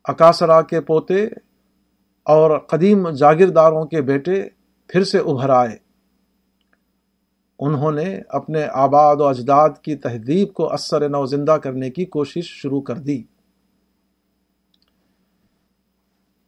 [0.05, 1.27] اکاسرا کے پوتے
[2.23, 4.49] اور قدیم جاگیرداروں کے بیٹے
[4.89, 5.77] پھر سے ابھر آئے۔
[7.59, 12.45] انہوں نے اپنے آباد و اجداد کی تہذیب کو اثر نو زندہ کرنے کی کوشش
[12.45, 13.23] شروع کر دی۔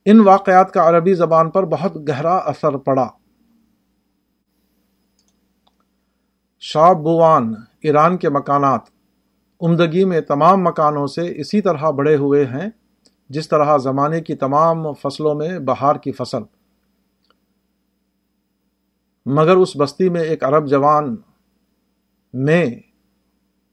[0.05, 3.09] ان واقعات کا عربی زبان پر بہت گہرا اثر پڑا۔
[6.65, 8.81] شاب بوان، ایران کے مکانات۔
[9.61, 12.71] عمدگی میں تمام مکانوں سے اسی طرح بڑے ہوئے ہیں،
[13.29, 16.43] جس طرح زمانے کی تمام فصلوں میں بہار کی فصل۔
[19.27, 21.17] مگر اس بستی میں ایک عرب جوان
[22.33, 22.67] میں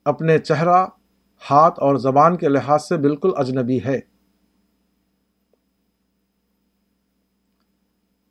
[0.05, 0.85] اپنے چہرہ،
[1.51, 3.99] ہاتھ اور زبان کے لحاظ سے بالکل اجنبی ہے۔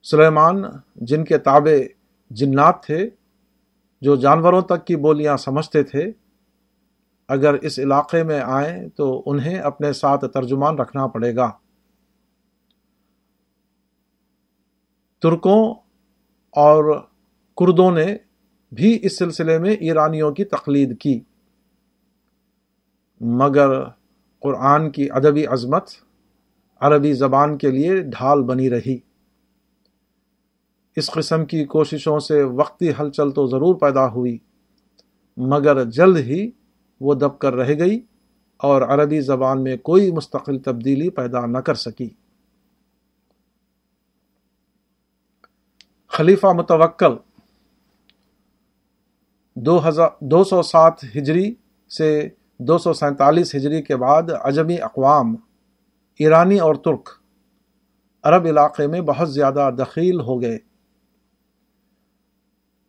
[0.03, 0.62] سلیمان،
[0.97, 1.83] جن کے تابع
[2.31, 3.11] جنات تھے
[4.00, 6.12] جو جانوروں تک کی بولیاں سمجھتے تھے،
[7.28, 11.50] اگر اس علاقے میں آئیں تو انہیں اپنے ساتھ ترجمان رکھنا پڑے گا۔
[15.22, 15.74] ترکوں
[16.50, 17.00] اور
[17.56, 18.16] کردوں نے
[18.72, 21.20] بھی اس سلسلے میں ایرانیوں کی تقلید کی۔
[23.20, 23.84] مگر
[24.40, 25.90] قرآن کی ادبی عظمت
[26.80, 29.08] عربی زبان کے لیے ڈھال بنی رہی۔
[30.98, 34.37] اس قسم کی کوششوں سے وقتی ہلچل تو ضرور پیدا ہوئی،
[35.37, 36.50] مگر جلد ہی
[37.00, 38.00] وہ دب کر رہ گئی
[38.61, 42.08] اور عربی زبان میں کوئی مستقل تبدیلی پیدا نہ کر سکی۔
[46.08, 47.16] خلیفہ متوکل
[49.56, 51.54] دو ہزار دو سو سات ہجری
[51.88, 52.28] سے
[52.61, 55.34] دو سو سینتالیس ہجری کے بعد عجمی اقوام،
[56.20, 57.08] ایرانی اور ترک،
[58.24, 60.58] عرب علاقے میں بہت زیادہ دخیل ہو گئے۔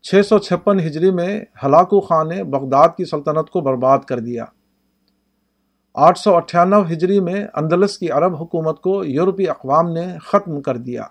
[0.02, 4.46] چھ سو چھپن ہجری میں ہلاکو خان نے بغداد کی سلطنت کو برباد کر دیا۔
[5.94, 10.78] آٹھ سو اٹھانو ہجری میں اندلس کی عرب حکومت کو یورپی اقوام نے ختم کر
[10.78, 11.04] دیا۔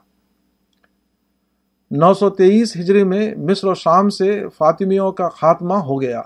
[1.90, 6.20] نو سو تیئیس ہجری میں مصر و شام سے فاطمیوں کا خاتمہ ہو گیا۔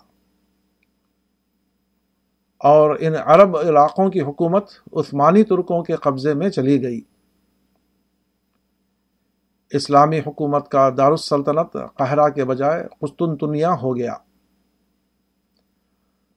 [2.59, 7.01] اور ان عرب علاقوں کی حکومت عثمانی ترکوں کے قبضے میں چلی گئی۔
[9.72, 14.14] اسلامی حکومت کا دارالسلطنت قہرہ کے بجائے قسطنطنیہ ہو گیا۔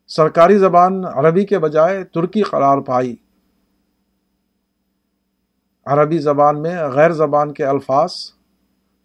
[0.08, 3.16] سرکاری زبان عربی کے بجائے ترکی قرار پائی۔
[5.86, 8.12] عربی زبان میں غیر زبان کے الفاظ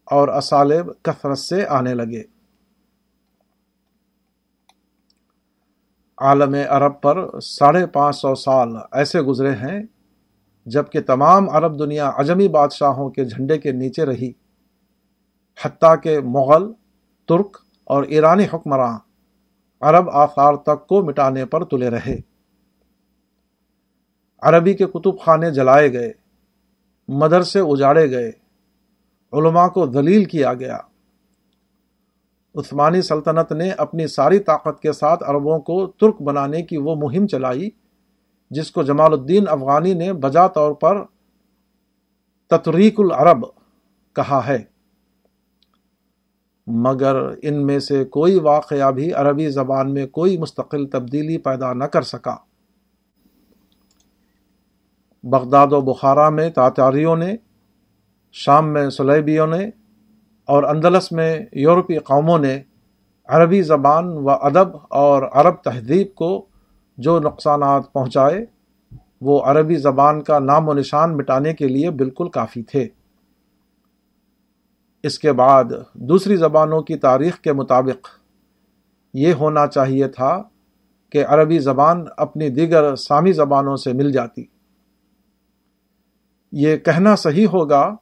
[0.04, 2.22] اور اسالب کثرت سے آنے لگے۔
[6.18, 9.82] عالم عرب پر ساڑھے پانچ سو سال ایسے گزرے ہیں
[10.66, 14.32] جبکہ تمام عرب دنیا عجمی بادشاہوں کے جھنڈے کے نیچے رہی۔
[15.64, 16.72] حتیٰ کہ مغل،
[17.28, 18.98] ترک اور ایرانی حکمراں
[19.80, 22.16] عرب آثار تک کو مٹانے پر تلے رہے۔
[24.42, 26.12] عربی کے کتب خانے جلائے گئے،
[27.08, 28.32] مدرسے اجاڑے گئے،
[29.32, 30.78] علماء کو دلیل کیا گیا۔
[32.54, 37.26] عثمانی سلطنت نے اپنی ساری طاقت کے ساتھ عربوں کو ترک بنانے کی وہ مہم
[37.26, 37.70] چلائی۔
[38.50, 41.04] جس کو جمال الدین افغانی نے بجا طور پر
[42.50, 43.44] تطریق العرب
[44.12, 44.58] کہا ہے۔
[46.66, 51.84] مگر ان میں سے کوئی واقعہ بھی عربی زبان میں کوئی مستقل تبدیلی پیدا نہ
[51.84, 52.36] کر سکا۔
[55.22, 57.36] بغداد و بخارا میں تاتاریوں نے،
[58.32, 59.70] شام میں سلیبیوں نے،
[60.44, 62.62] اور اندلس میں یورپی قوموں نے
[63.24, 66.46] عربی زبان و ادب اور عرب تہذیب کو
[67.00, 68.44] جو نقصانات پہنچائے،
[69.20, 72.88] وہ عربی زبان کا نام و نشان مٹانے کے لیے بالکل کافی تھے۔
[75.02, 78.08] اس کے بعد دوسری زبانوں کی تاریخ کے مطابق
[79.14, 80.42] یہ ہونا چاہیے تھا
[81.10, 84.44] کہ عربی زبان اپنی دیگر سامی زبانوں سے مل جاتی۔
[86.52, 87.94] یہ کہنا صحیح ہوگا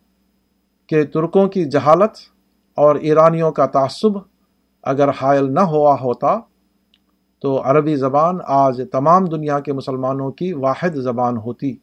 [0.86, 2.18] کہ ترکوں کی جہالت
[2.74, 4.18] اور ایرانیوں کا تعصب
[4.82, 6.38] اگر حائل نہ ہوا ہوتا
[7.38, 11.76] تو عربی زبان آج تمام دنیا کے مسلمانوں کی واحد زبان ہوتی۔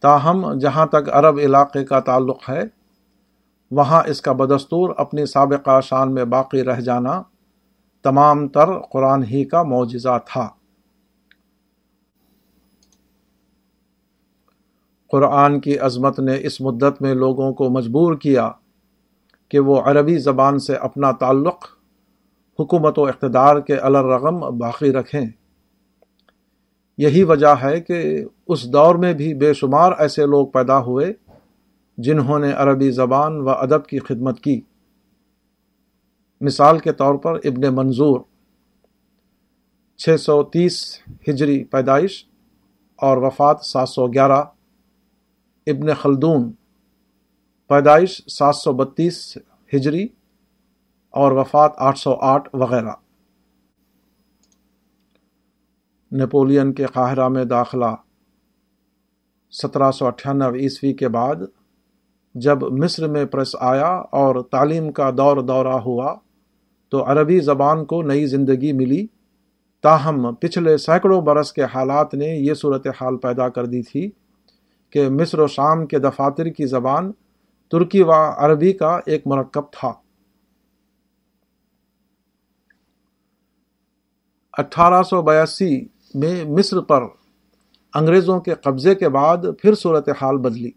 [0.00, 2.62] تاہم، جہاں تک عرب علاقے کا تعلق ہے،
[3.70, 7.22] وہاں اس کا بدستور اپنی سابقہ شان میں باقی رہ جانا
[8.02, 10.48] تمام تر قرآن ہی کا معجزہ تھا۔
[15.10, 18.50] قرآن کی عظمت نے اس مدت میں لوگوں کو مجبور کیا
[19.48, 21.77] کہ وہ عربی زبان سے اپنا تعلق
[22.60, 25.26] حکومت و اقتدار کے الرغم باقی رکھیں۔
[26.98, 31.12] یہی وجہ ہے کہ اس دور میں بھی بے شمار ایسے لوگ پیدا ہوئے
[31.98, 34.60] جنہوں نے عربی زبان و ادب کی خدمت کی۔
[36.40, 38.20] مثال کے طور پر ابن منظور،
[39.96, 42.24] چھ سو تیس ہجری پیدائش
[42.96, 44.42] اور وفات سات سو گیارہ۔
[45.66, 46.52] ابن خلدون،
[47.68, 49.38] پیدائش سات سو بتیس
[49.74, 50.06] ہجری۔
[51.10, 52.92] اور وفات آٹھ سو آٹھ وغیرہ۔
[56.12, 57.94] نیپولین کے قاہرہ میں داخلہ۔
[59.50, 61.34] سترہ سو اٹھانوے عیسوی کے بعد
[62.34, 66.16] جب مصر میں پریس آیا اور تعلیم کا دور دورہ ہوا،
[66.88, 69.06] تو عربی زبان کو نئی زندگی ملی۔
[69.82, 74.10] تاہم، پچھلے سینکڑوں برس کے حالات نے یہ صورتحال پیدا کر دی تھی
[74.90, 77.12] کہ مصر و شام کے دفاتر کی زبان
[77.70, 79.92] ترکی و عربی کا ایک مرکب تھا۔
[84.58, 87.02] اٹھارہ سو بیاسی میں مصر پر
[87.94, 90.70] انگریزوں کے قبضے کے بعد پھر صورتحال بدلی۔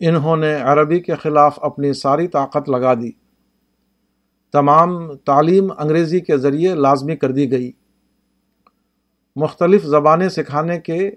[0.00, 3.10] انہوں نے عربی کے خلاف اپنی ساری طاقت لگا دی۔
[4.52, 7.72] تمام تعلیم انگریزی کے ذریعے لازمی کر دی گئی۔
[9.36, 11.10] مختلف زبانیں سکھانے کے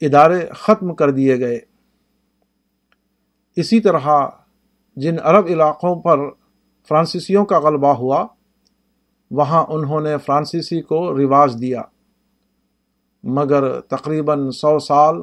[0.00, 1.60] ادارے ختم کر دیے گئے۔
[3.56, 4.28] اسی طرح
[4.96, 6.18] جن عرب علاقوں پر
[6.88, 8.26] فرانسیسیوں کا غلبہ ہوا
[9.30, 11.82] وہاں انہوں نے فرانسیسی کو رواج دیا۔
[13.24, 15.16] مگر تقریباً سو سال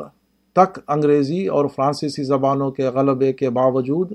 [0.54, 4.12] تک انگریزی اور فرانسیسی زبانوں کے غلبے کے باوجود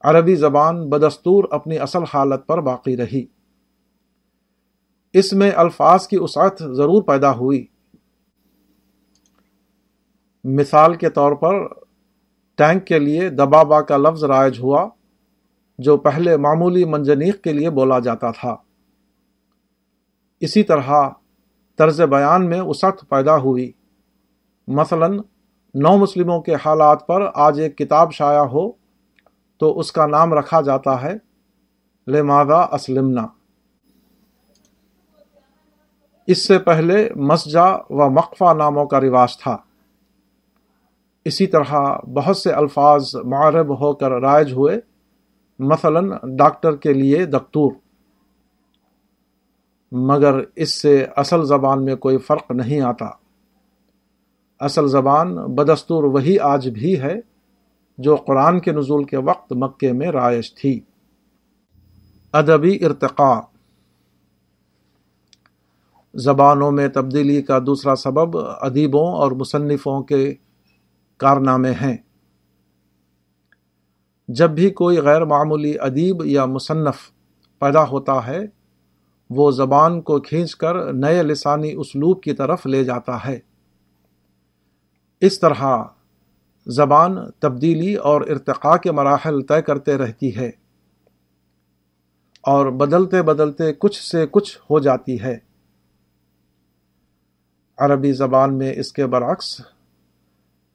[0.00, 3.26] عربی زبان بدستور اپنی اصل حالت پر باقی رہی۔
[5.12, 7.66] اس میں الفاظ کی وسعت ضرور پیدا ہوئی۔
[10.44, 11.54] مثال کے طور پر
[12.54, 14.88] ٹینک کے لیے دبابا کا لفظ رائج ہوا،
[15.78, 18.56] جو پہلے معمولی منجنیق کے لیے بولا جاتا تھا۔
[20.42, 20.90] اسی طرح
[21.76, 23.72] طرز بیان میں وسعت پیدا ہوئی۔
[24.68, 25.20] مثلاً
[25.74, 28.72] نو مسلموں کے حالات پر آج ایک کتاب شائع ہو
[29.58, 31.14] تو اس کا نام رکھا جاتا ہے،
[32.06, 33.26] لماذا اسلمنا؟
[36.26, 39.56] اس سے پہلے مسجا و مقفہ ناموں کا رواج تھا۔
[41.24, 44.80] اسی طرح بہت سے الفاظ معرب ہو کر رائج ہوئے،
[45.58, 47.72] مثلا ڈاکٹر کے لیے دکتور۔
[49.94, 53.10] مگر اس سے اصل زبان میں کوئی فرق نہیں آتا۔
[54.60, 57.20] اصل زبان بدستور وہی آج بھی ہے
[57.98, 60.80] جو قرآن کے نزول کے وقت مکے میں رائش تھی۔
[62.32, 63.40] ادبی ارتقاء۔
[66.14, 70.34] زبانوں میں تبدیلی کا دوسرا سبب ادیبوں اور مصنفوں کے
[71.16, 71.96] کارنامے ہیں۔
[74.28, 76.96] جب بھی کوئی غیر معمولی ادیب یا مصنف
[77.58, 78.61] پیدا ہوتا ہے
[79.36, 83.38] وہ زبان کو کھینچ کر نئے لسانی اسلوب کی طرف لے جاتا ہے۔
[85.20, 85.82] اس طرح
[86.66, 90.48] زبان تبدیلی اور ارتقاء کے مراحل طے کرتے رہتی ہے
[92.42, 95.38] اور بدلتے بدلتے کچھ سے کچھ ہو جاتی ہے۔
[97.78, 99.60] عربی زبان میں اس کے برعکس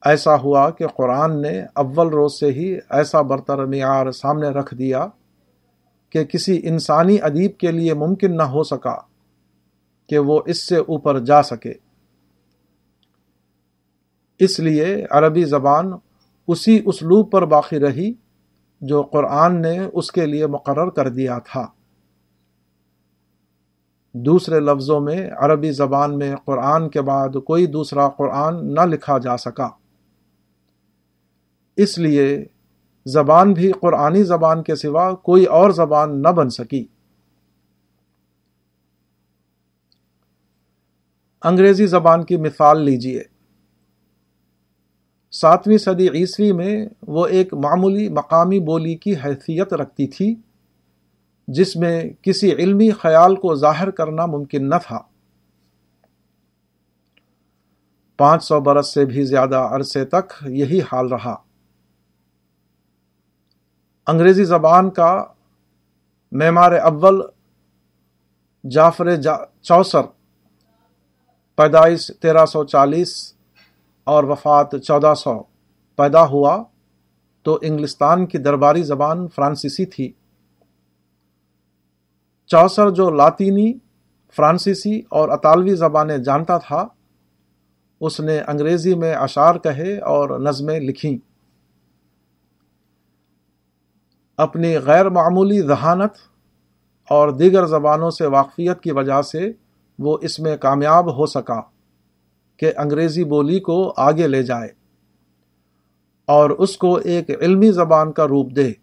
[0.05, 5.07] ایسا ہوا کہ قرآن نے اول روز سے ہی ایسا برتر معیار سامنے رکھ دیا
[6.09, 8.95] کہ کسی انسانی ادیب کے لیے ممکن نہ ہو سکا
[10.09, 11.73] کہ وہ اس سے اوپر جا سکے۔
[14.39, 15.91] اس لیے عربی زبان
[16.47, 18.13] اسی اسلوب پر باقی رہی
[18.81, 21.67] جو قرآن نے اس کے لیے مقرر کر دیا تھا۔
[24.13, 29.37] دوسرے لفظوں میں عربی زبان میں قرآن کے بعد کوئی دوسرا قرآن نہ لکھا جا
[29.37, 29.69] سکا۔
[31.77, 32.45] اس لیے
[33.07, 36.85] زبان بھی قرآنی زبان کے سوا کوئی اور زبان نہ بن سکی۔
[41.43, 43.23] انگریزی زبان کی مثال لیجیے
[45.31, 50.35] ساتویں صدی عیسوی میں وہ ایک معمولی مقامی بولی کی حیثیت رکھتی تھی،
[51.47, 54.99] جس میں کسی علمی خیال کو ظاہر کرنا ممکن نہ تھا۔
[58.17, 61.46] پانچ سو برس سے بھی زیادہ عرصے تک یہی حال رہا۔
[64.07, 65.23] انگریزی زبان کا
[66.31, 67.21] معمار اول
[68.63, 70.01] جعفر جا چوسر،
[71.57, 73.33] پیدائش تیرہ سو چالیس
[74.03, 75.43] اور وفات چودہ سو
[75.95, 76.63] پیدا ہوا
[77.41, 80.11] تو انگلستان کی درباری زبان فرانسیسی تھی۔
[82.45, 83.73] چوسر جو لاطینی،
[84.35, 86.87] فرانسیسی اور اطالوی زبانیں جانتا تھا،
[88.01, 91.17] اس نے انگریزی میں اشعار کہے اور نظمیں لکھیں۔
[94.37, 96.11] اپنی غیر معمولی ذہانت
[97.09, 99.51] اور دیگر زبانوں سے واقفیت کی وجہ سے
[99.99, 101.61] وہ اس میں کامیاب ہو سکا
[102.57, 104.69] کہ انگریزی بولی کو آگے لے جائے
[106.25, 108.73] اور اس کو ایک علمی زبان کا روپ دے۔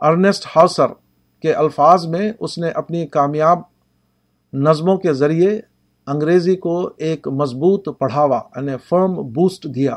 [0.00, 0.86] ارنسٹ ہاؤسر
[1.42, 3.58] کے الفاظ میں اس نے اپنی کامیاب
[4.52, 5.60] نظموں کے ذریعے
[6.06, 9.96] انگریزی کو ایک مضبوط پڑھاوا یعنی فرم بوسٹ دیا۔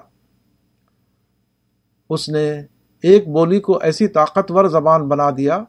[2.10, 2.62] اس نے
[3.06, 5.64] ایک بولی کو ایسی طاقتور زبان بنا دیا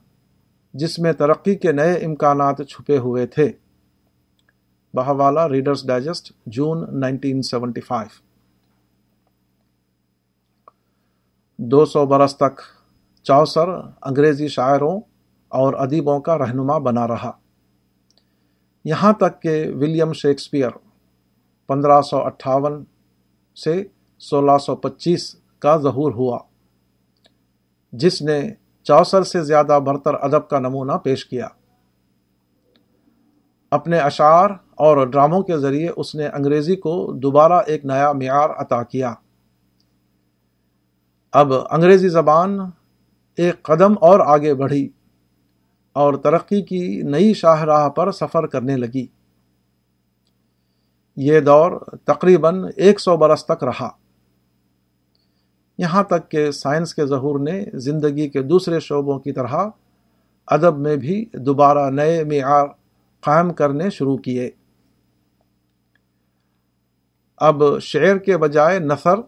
[0.75, 3.53] جس میں ترقی کے نئے امکانات چھپے ہوئے تھے۔
[4.95, 8.23] بہوالا Reader's Digest, June nineteen seventy five.
[11.59, 12.61] دو سو برس تک
[13.23, 13.69] چوسر
[14.03, 15.01] انگریزی شاعروں
[15.49, 17.31] اور ادیبوں کا رہنما بنا رہا۔
[18.85, 20.71] یہاں تک کہ ولیم شیکسپیئر
[21.67, 22.85] پندرہ سو اٹھاون
[23.65, 23.85] سے
[24.19, 26.39] سولہ سو پچیس کا ظہور ہوا۔
[27.97, 31.49] جس نے چوسر سے زیادہ برتر ادب کا نمونہ پیش کیا۔
[33.71, 38.83] اپنے اشعار اور ڈراموں کے ذریعے اس نے انگریزی کو دوبارہ ایک نیا معیار عطا
[38.83, 39.15] کیا۔
[41.33, 42.59] اب انگریزی زبان
[43.37, 44.89] ایک قدم اور آگے بڑھی
[45.93, 49.07] اور ترقی کی نئی شاہراہ پر سفر کرنے لگی۔
[51.17, 53.89] یہ دور تقریباً ایک سو برس تک رہا۔
[55.79, 59.55] یہاں تک کہ سائنس کے ظہور نے زندگی کے دوسرے شعبوں کی طرح
[60.47, 62.67] ادب میں بھی دوبارہ نئے معیار
[63.21, 64.51] قائم کرنے شروع کیے۔
[67.37, 69.19] اب شعر کے بجائے نثر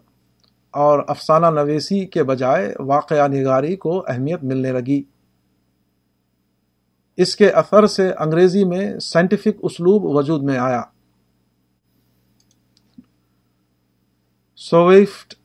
[0.71, 5.03] اور افسانہ نویسی کے بجائے واقعہ نگاری کو اہمیت ملنے لگی۔
[7.17, 10.81] اس کے اثر سے انگریزی میں سائنٹیفک اسلوب وجود میں آیا۔
[14.55, 15.38] سویفٹ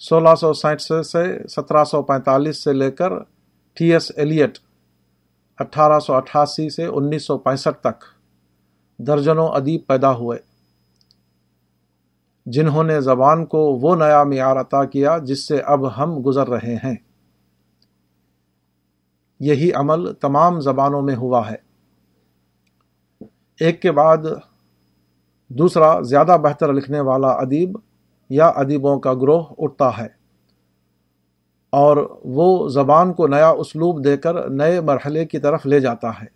[0.00, 3.12] سولہ سو سینٹ سے سترہ سو پینتالیس سے لے کر
[3.72, 4.58] ٹی ایس ایلیٹ
[5.58, 8.04] اٹھارہ سو اٹھاسی سے انیس سو پینسٹھ تک
[8.98, 10.38] درجنوں ادیب پیدا ہوئے۔
[12.46, 16.74] جنہوں نے زبان کو وہ نیا معیار عطا کیا جس سے اب ہم گزر رہے
[16.74, 16.94] ہیں۔
[19.40, 21.56] یہی عمل تمام زبانوں میں ہوا ہے۔
[23.60, 24.18] ایک کے بعد
[25.48, 27.78] دوسرا زیادہ بہتر لکھنے والا ادیب
[28.30, 30.20] یا ادیبوں کا گروہ اٹھتا ہے۔
[31.70, 36.26] اور وہ زبان کو نیا اسلوب دے کر نئے مرحلے کی طرف لے جاتا ہے۔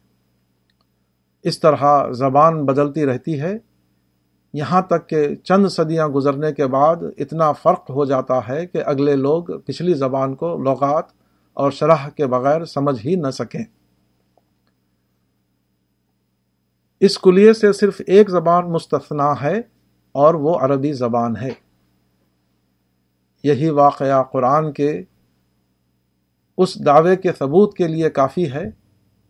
[1.42, 3.55] اس طرح زبان بدلتی رہتی ہے۔
[4.53, 9.16] یہاں تک کہ چند صدیاں گزرنے کے بعد اتنا فرق ہو جاتا ہے کہ اگلے
[9.16, 11.05] لوگ پچھلی زبان کو لغات
[11.55, 13.64] اور شرح کے بغیر سمجھ ہی نہ سکیں۔
[17.01, 19.59] اس کلیے سے صرف ایک زبان مستثنا ہے
[20.12, 21.63] اور وہ عربی زبان ہے۔
[23.45, 25.03] یہی واقعہ قرآن کے
[26.59, 28.64] اس دعوے کے ثبوت کے لیے کافی ہے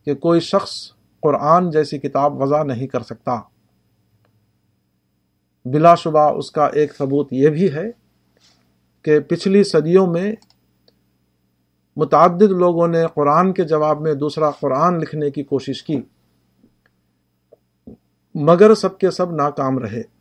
[0.04, 3.40] کہ کوئی شخص قرآن جیسی کتاب وضع نہیں کر سکتا۔
[5.64, 7.90] بلا شبہ اس کا ایک ثبوت یہ بھی ہے
[9.02, 10.34] کہ پچھلی صدیوں میں
[11.96, 16.00] متعدد لوگوں نے قرآن کے جواب میں دوسرا قرآن لکھنے کی کوشش کی،
[18.34, 20.13] مگر سب کے سب ناکام رہے۔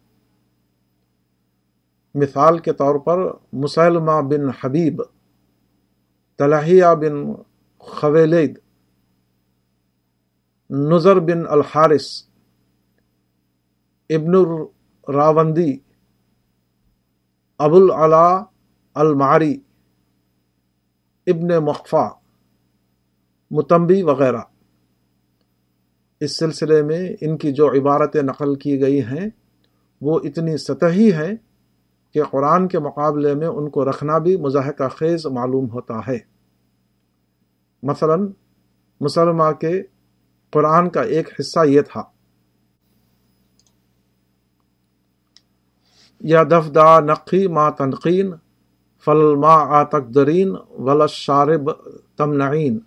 [2.15, 3.17] مثال کے طور پر
[3.53, 5.01] مسلمہ بن حبیب
[6.37, 7.33] طلحیہ بن
[7.77, 8.57] خویلد
[10.69, 12.23] نظر بن الحارث،
[14.09, 15.77] ابن الراوندی،
[17.57, 18.43] ابو العلا
[18.93, 19.57] المعری،
[21.27, 22.07] ابن مخفا
[23.51, 24.41] متمبی وغیرہ۔
[26.19, 29.29] اس سلسلے میں ان کی جو عبارتیں نقل کی گئی ہیں،
[30.01, 31.35] وہ اتنی سطحی ہیں
[32.13, 36.17] کہ قرآن کے مقابلے میں ان کو رکھنا بھی مضحکہ خیز معلوم ہوتا ہے۔
[37.83, 38.15] مثلا،
[39.01, 39.83] مسلمہ کے
[40.51, 42.03] قرآن کا ایک حصہ یہ تھا۔
[46.19, 48.31] یا دفدا نقی ما تنقین
[49.05, 51.71] فل ما آ تقدرین ولاشارب
[52.17, 52.79] تمنعین۔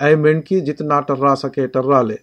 [0.00, 2.16] اے مینکی، جتنا ٹرا سکے ٹرا لے۔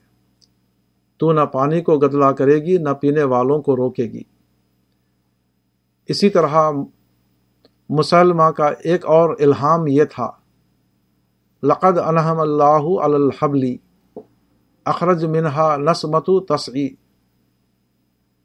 [1.17, 4.38] تو نہ پانی کو گدلا کرے گی، نہ پینے والوں کو روکے گی۔
[6.09, 6.71] اسی طرح
[7.89, 10.31] مسلمہ کا ایک اور الہام یہ تھا،
[11.63, 13.77] لقد انہم اللہ الحبلی
[14.85, 16.89] اخرج منہا نسمت تسعی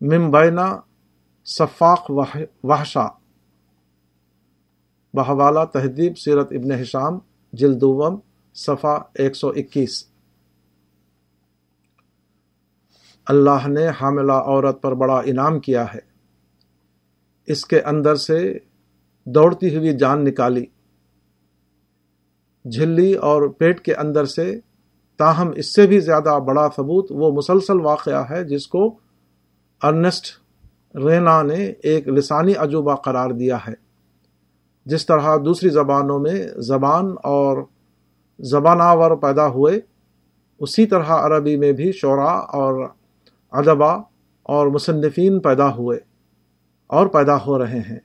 [0.01, 0.61] ممبینہ
[1.45, 2.11] صفاق
[2.65, 3.07] وحشا۔
[5.15, 7.19] بحوالہ تہذیب سیرت ابن حشام
[7.53, 8.19] جلدوم
[8.55, 10.05] صفحہ ایک سو اکیس۔
[13.27, 16.14] اللہ نے حاملہ عورت پر بڑا انعام کیا ہے۔
[17.49, 18.39] اس کے اندر سے
[19.27, 20.65] دوڑتی ہوئی جان نکالی،
[22.65, 24.61] جھلی اور پیٹ کے اندر سے
[25.21, 28.87] تاہم اس سے بھی زیادہ بڑا ثبوت وہ مسلسل واقعہ ہے جس کو
[29.83, 30.27] ارنسٹ
[30.97, 33.75] رینا نے ایک لسانی عجوبہ قرار دیا ہے،
[34.87, 37.63] جس طرح دوسری زبانوں میں زبان اور
[38.39, 39.81] زبان آور پیدا ہوئے،
[40.61, 42.85] اسی طرح عربی میں بھی شعراء اور
[43.53, 43.93] ادبا
[44.47, 45.99] اور مصنفین پیدا ہوئے۔
[46.87, 47.99] اور پیدا ہو رہے ہیں۔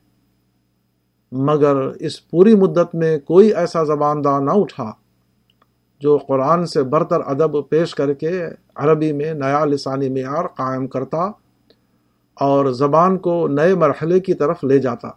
[1.32, 4.92] مگر اس پوری مدت میں کوئی ایسا زبان داں نہ اٹھا
[6.00, 8.44] جو قرآن سے برتر ادب پیش کر کے
[8.76, 11.22] عربی میں نیا لسانی معیار قائم کرتا
[12.34, 15.10] اور زبان کو نئے مرحلے کی طرف لے جاتا۔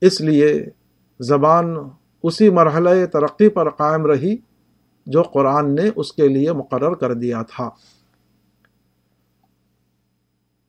[0.00, 0.66] اس لیے
[1.20, 1.76] زبان
[2.22, 4.36] اسی مرحلہ ترقی پر قائم رہی
[5.06, 7.70] جو قرآن نے اس کے لیے مقرر کر دیا تھا۔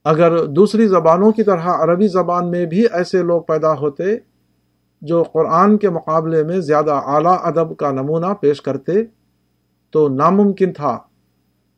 [0.10, 4.04] اگر دوسری زبانوں کی طرح عربی زبان میں بھی ایسے لوگ پیدا ہوتے
[5.02, 8.94] جو قرآن کے مقابلے میں زیادہ اعلیٰ ادب کا نمونہ پیش کرتے،
[9.90, 10.98] تو ناممکن تھا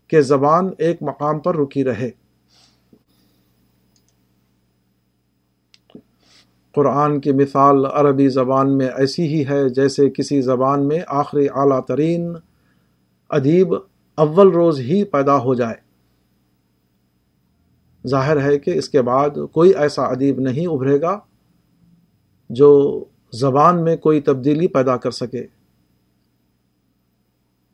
[0.08, 2.10] کہ زبان ایک مقام پر رکی رہے۔
[6.76, 11.82] قرآن کی مثال عربی زبان میں ایسی ہی ہے جیسے کسی زبان میں آخری اعلیٰ
[11.82, 12.34] ترین،
[13.30, 13.74] ادیب،
[14.16, 15.91] اول روز ہی پیدا ہو جائے۔
[18.08, 21.20] ظاہر ہے کہ اس کے بعد کوئی ایسا ادیب نہیں ابھرے گا
[22.50, 25.46] جو زبان میں کوئی تبدیلی پیدا کر سکے۔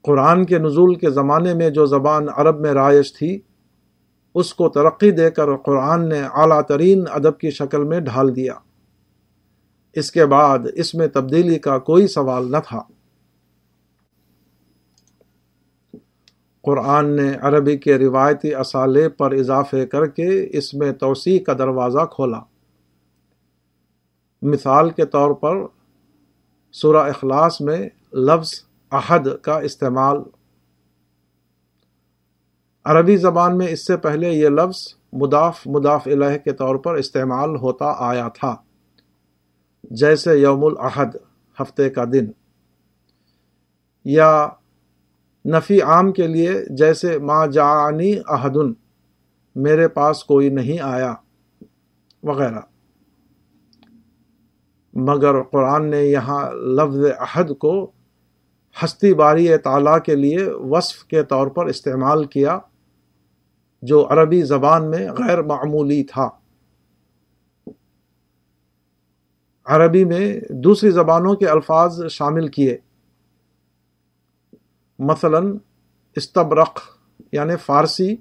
[0.03, 3.39] قرآن کے نزول کے زمانے میں جو زبان عرب میں رائج تھی،
[4.35, 8.53] اس کو ترقی دے کر قرآن نے اعلیٰ ترین ادب کی شکل میں ڈھال دیا۔
[9.93, 12.81] اس کے بعد اس میں تبدیلی کا کوئی سوال نہ تھا۔
[16.67, 22.05] قرآن نے عربی کے روایتی اصالے پر اضافے کر کے اس میں توسیع کا دروازہ
[22.05, 22.39] کھولا۔
[24.41, 25.55] مثال کے طور پر
[26.71, 27.77] سورہ اخلاص میں
[28.13, 28.51] لفظ
[28.91, 30.17] عہد کا استعمال۔
[32.85, 37.55] عربی زبان میں اس سے پہلے یہ لفظ مداف مداف الہ کے طور پر استعمال
[37.55, 38.55] ہوتا آیا تھا،
[39.91, 41.15] جیسے یوم الاحد،
[41.57, 42.31] ہفتے کا دن،
[44.05, 44.31] یا
[45.47, 48.73] نفی عام کے لیے جیسے ما جانی احدن،
[49.55, 51.13] میرے پاس کوئی نہیں آیا،
[52.23, 52.59] وغیرہ۔
[54.93, 57.91] مگر قرآن نے یہاں لفظ عہد کو
[58.83, 62.59] ہستی باری تعالیٰ کے لیے وصف کے طور پر استعمال کیا،
[63.81, 66.29] جو عربی زبان میں غیر معمولی تھا۔
[69.65, 72.77] عربی میں دوسری زبانوں کے الفاظ شامل کیے۔
[74.99, 75.59] مثلا
[76.15, 76.81] استبرق
[77.31, 78.15] یعنی فارسی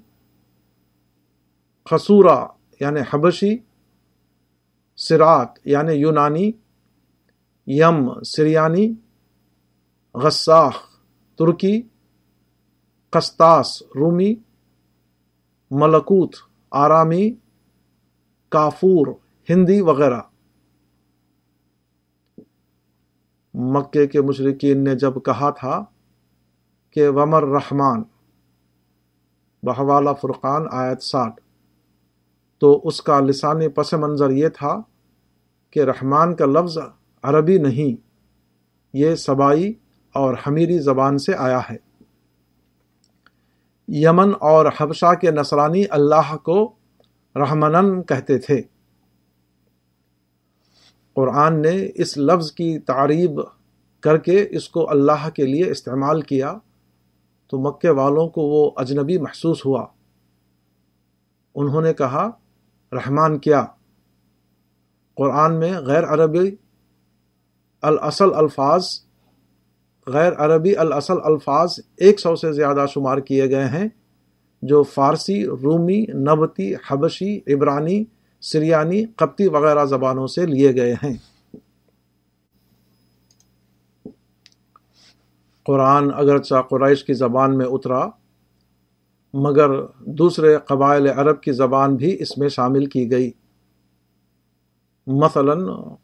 [1.89, 2.47] خصورہ
[2.79, 3.57] یعنی حبشی،
[4.97, 6.51] سرات یعنی یونانی،
[7.67, 8.93] یم، سریانی،
[10.13, 10.99] غساخ،
[11.37, 11.81] ترکی،
[13.09, 14.35] قسطاس، رومی،
[15.71, 16.35] ملکوت،
[16.71, 17.35] آرامی،
[18.49, 19.07] کافور،
[19.49, 20.21] ہندی وغیرہ۔
[23.53, 25.85] مکے کے مشرقین نے جب کہا تھا
[26.91, 28.03] کہ ومر رحمان
[29.63, 31.41] بحوالہ فرقان آیت ساٹھ۔
[32.57, 34.81] تو اس کا لسانی پس منظر یہ تھا
[35.71, 36.77] کہ رحمان کا لفظ
[37.23, 38.01] عربی نہیں،
[38.93, 39.73] یہ سبائی
[40.13, 41.77] اور حمیری زبان سے آیا ہے۔
[43.87, 46.73] یمن اور حبشہ کے نصرانی اللہ کو
[47.35, 48.61] رحمنن کہتے تھے۔
[51.13, 53.31] قرآن نے اس لفظ کی تعریب
[53.99, 56.53] کر کے اس کو اللہ کے لیے استعمال کیا۔
[57.47, 59.85] تو مکے والوں کو وہ اجنبی محسوس ہوا۔
[61.55, 62.29] انہوں نے کہا،
[62.91, 63.65] رحمان کیا؟
[65.15, 66.55] قرآن میں غیر عربی
[67.81, 68.85] الاصل الفاظ،
[70.07, 73.87] غیر عربی الاصل الفاظ ایک سو سے زیادہ شمار کیے گئے ہیں،
[74.61, 78.03] جو فارسی، رومی، نبتی، حبشی، عبرانی،
[78.41, 81.36] سریانی، قبطی وغیرہ زبانوں سے لیے گئے ہیں۔
[85.67, 88.07] قرآن اگرچہ قریش کی زبان میں اترا،
[89.33, 93.31] مگر دوسرے قبائل عرب کی زبان بھی اس میں شامل کی گئی۔
[95.07, 95.53] مثلا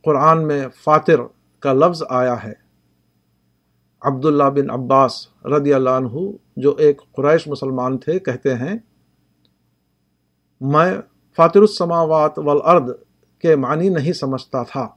[0.01, 1.19] قرآن میں فاتر
[1.59, 2.53] کا لفظ آیا ہے۔
[4.01, 8.77] عبداللہ بن عباس رضی اللہ عنہ، جو ایک قریش مسلمان تھے، کہتے ہیں،
[10.61, 10.97] میں
[11.35, 12.91] فاتر السماوات والارض
[13.39, 14.87] کے معنی نہیں سمجھتا تھا۔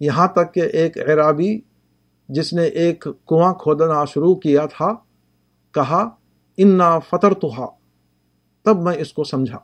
[0.00, 1.60] یہاں تک کہ ایک عرابی
[2.32, 4.94] جس نے ایک کنواں کھودنا شروع کیا تھا،
[5.74, 6.08] کہا،
[6.56, 7.66] انا فتر توحا
[8.62, 9.58] تب میں اس کو سمجھا۔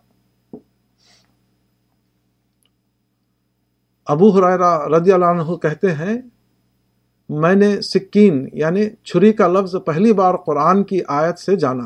[4.07, 6.19] ابو حرائرہ رضی اللہ عنہ کہتے ہیں،
[7.29, 11.85] میں نے سکین یعنی چھری کا لفظ پہلی بار قرآن کی آیت سے جانا۔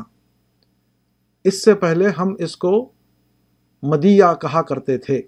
[1.43, 2.91] اس سے پہلے ہم اس کو
[3.83, 5.21] مدیہ کہا کرتے تھے۔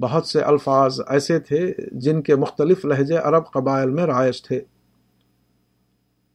[0.00, 4.60] بہت سے الفاظ ایسے تھے جن کے مختلف لہجے عرب قبائل میں رائج تھے۔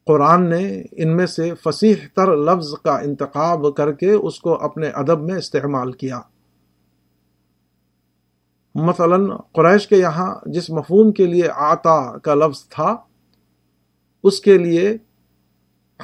[0.06, 4.88] قرآن نے ان میں سے فصیح تر لفظ کا انتخاب کر کے اس کو اپنے
[4.88, 6.22] ادب میں استعمال کیا۔
[8.76, 9.18] مثلا
[9.52, 12.98] قریش کے یہاں جس مفہوم کے لیے آتا کا لفظ تھا،
[14.24, 14.98] اس کے لیے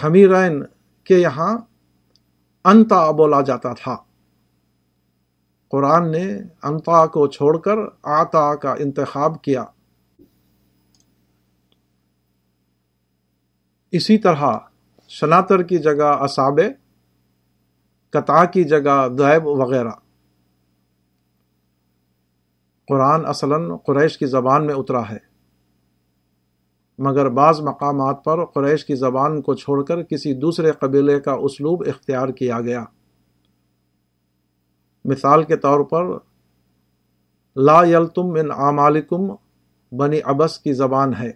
[0.03, 0.63] حمیرین
[1.03, 1.57] کے یہاں
[2.65, 3.95] انتا بولا جاتا تھا۔
[5.71, 6.25] قرآن نے
[6.63, 9.63] انتا کو چھوڑ کر آتا کا انتخاب کیا۔
[13.91, 14.57] اسی طرح
[15.09, 16.69] شناتر کی جگہ اصابے
[18.09, 19.91] کتا کی جگہ دیب وغیرہ۔
[22.87, 25.17] قرآن اصلاً قریش کی زبان میں اترا ہے،
[26.99, 31.83] مگر بعض مقامات پر قریش کی زبان کو چھوڑ کر کسی دوسرے قبیلے کا اسلوب
[31.87, 32.83] اختیار کیا گیا۔
[35.07, 36.03] مثال کے طور پر،
[37.55, 39.35] لا یلتم من اعمالکم،
[39.91, 41.31] بنی ابس کی زبان ہے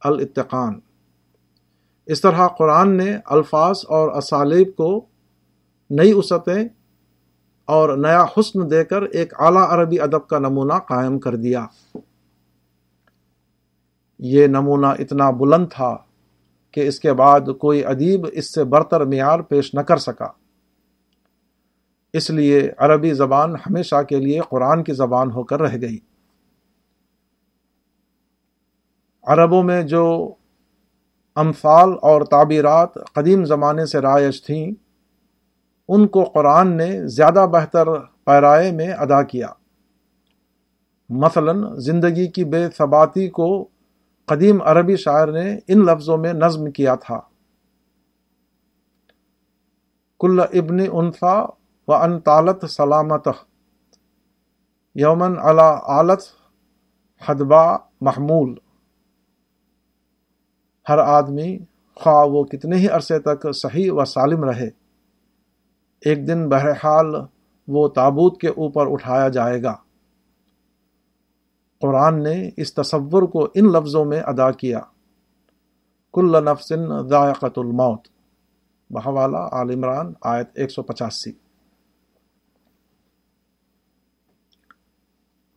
[0.00, 0.80] الاتقان
[2.06, 5.06] اس طرح قرآن نے الفاظ اور اسالیب کو
[5.90, 6.64] نئی وسعتیں
[7.64, 11.66] اور نیا حسن دے کر ایک اعلیٰ عربی ادب کا نمونہ قائم کر دیا۔
[14.18, 15.96] یہ نمونہ اتنا بلند تھا
[16.70, 20.26] کہ اس کے بعد کوئی ادیب اس سے برتر معیار پیش نہ کر سکا۔
[22.16, 25.98] اس لیے عربی زبان ہمیشہ کے لیے قرآن کی زبان ہو کر رہ گئی۔
[29.22, 30.34] عربوں میں جو
[31.34, 34.72] امثال اور تعبیرات قدیم زمانے سے رائج تھیں،
[35.88, 39.48] ان کو قرآن نے زیادہ بہتر پیرائے میں ادا کیا۔
[41.08, 43.68] مثلا زندگی کی بے ثباتی کو
[44.24, 47.20] قدیم عربی شاعر نے ان لفظوں میں نظم کیا تھا۔
[50.20, 51.46] کل ابن انفا
[51.88, 53.28] و ان طالت سلامت
[54.94, 56.22] یومن علا عالت
[57.28, 58.54] حدبہ محمول.
[60.88, 61.58] ہر آدمی
[61.94, 64.68] خواہ وہ کتنے ہی عرصے تک صحیح و سالم رہے،
[66.00, 67.14] ایک دن بہرحال
[67.68, 69.76] وہ تابوت کے اوپر اٹھایا جائے گا۔
[71.80, 74.80] قرآن نے اس تصور کو ان لفظوں میں ادا کیا۔
[76.12, 76.72] کل نفس
[77.10, 78.08] ذائقت الموت
[78.90, 81.45] بحوالہ عال عمران آیت ایک سو پچاسی۔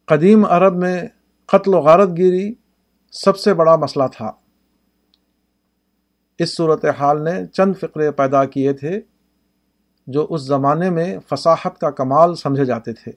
[0.09, 1.07] قدیم عرب میں
[1.45, 2.53] قتل و غارت گیری
[3.11, 4.31] سب سے بڑا مسئلہ تھا۔
[6.39, 9.01] اس صورت حال نے چند فقرے پیدا کیے تھے
[10.07, 13.11] جو اس زمانے میں فصاحت کا کمال سمجھے جاتے تھے۔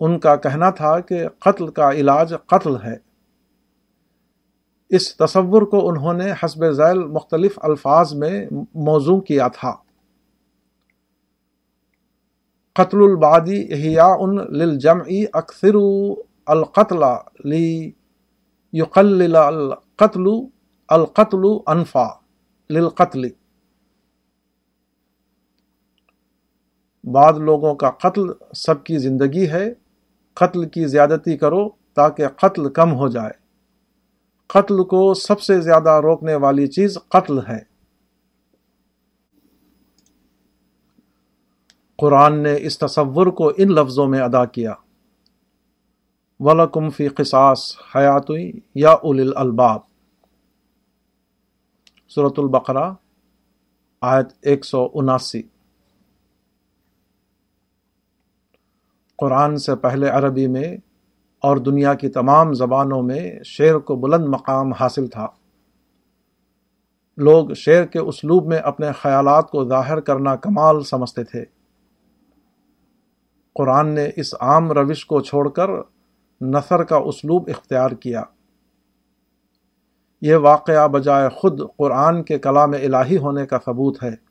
[0.00, 2.96] ان کا کہنا تھا کہ قتل کا علاج قتل ہے۔
[4.88, 9.74] اس تصور کو انہوں نے حسب ذیل مختلف الفاظ میں موضوع کیا تھا۔
[12.78, 15.74] قتل البادی احیاء للجمعی اکثر
[16.46, 17.04] القتل
[17.44, 17.92] لی
[18.72, 20.26] یقل القتل
[20.88, 22.06] القتل انفا
[22.70, 23.28] للقتل۔
[27.04, 28.22] بعض لوگوں کا قتل
[28.54, 29.74] سب کی زندگی ہے،
[30.34, 33.32] قتل کی زیادتی کرو تاکہ قتل کم ہو جائے۔
[34.46, 37.77] قتل کو سب سے زیادہ روکنے والی چیز قتل ہے۔
[41.98, 44.74] قرآن نے اس تصور کو ان لفظوں میں ادا کیا۔
[46.40, 47.58] وَلَكُمْ فِي قِصَاص
[47.96, 48.34] حَيَاتُ
[48.74, 49.80] یا اول الباب
[52.08, 52.92] صورت البقرہ،
[54.00, 55.42] آیت ایک سو اناسی۔
[59.16, 60.76] قرآن سے پہلے عربی میں
[61.42, 65.26] اور دنیا کی تمام زبانوں میں شعر کو بلند مقام حاصل تھا۔
[67.16, 71.57] لوگ شعر کے اسلوب میں اپنے خیالات کو ظاہر کرنا کمال سمجھتے تھے۔
[73.58, 75.70] قرآن نے اس عام روش کو چھوڑ کر
[76.40, 78.22] نثر کا اسلوب اختیار کیا۔
[80.22, 84.28] یہ واقعہ بجائے خود قرآن کے کلام الہی ہونے کا ثبوت ہے۔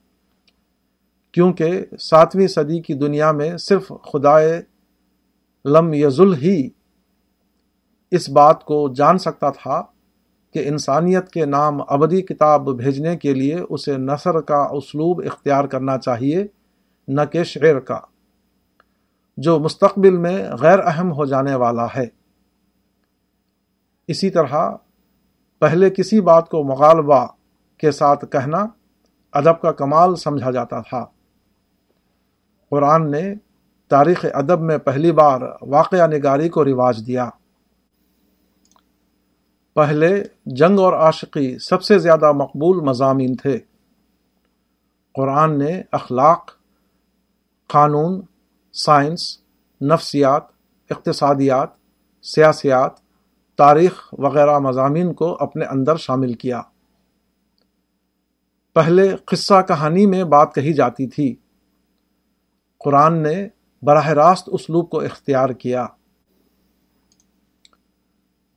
[1.32, 4.62] کیونکہ ساتویں صدی کی دنیا میں صرف خدائے
[5.66, 6.70] لم یزل ہی
[8.12, 9.84] اس بات کو جان سکتا تھا
[10.54, 15.98] کہ انسانیت کے نام ابدی کتاب بھیجنے کے لیے اسے نثر کا اسلوب اختیار کرنا
[15.98, 16.46] چاہیے،
[17.08, 18.00] نہ کہ شعر کا۔
[19.38, 22.06] جو مستقبل میں غیر اہم ہو جانے والا ہے۔
[24.08, 24.72] اسی طرح
[25.60, 27.26] پہلے کسی بات کو مغالبہ
[27.78, 28.66] کے ساتھ کہنا
[29.32, 31.06] ادب کا کمال سمجھا جاتا تھا۔
[32.70, 33.34] قرآن نے
[33.88, 37.30] تاریخ ادب میں پہلی بار واقعہ نگاری کو رواج دیا۔
[39.76, 43.60] پہلے جنگ اور عاشقی سب سے زیادہ مقبول مضامین تھے۔
[45.14, 46.52] قرآن نے اخلاق،
[47.68, 48.22] قانون
[48.86, 49.38] سائنس،
[49.82, 50.44] نفسیات،
[50.90, 51.70] اقتصادیات،
[52.24, 52.92] سیاسیات،
[53.58, 56.62] تاریخ وغیرہ مضامین کو اپنے اندر شامل کیا۔
[58.74, 61.36] پہلے قصہ کہانی میں بات کہی جاتی تھی۔
[62.80, 63.48] قرآن نے
[63.82, 65.86] براہ راست اسلوب کو اختیار کیا۔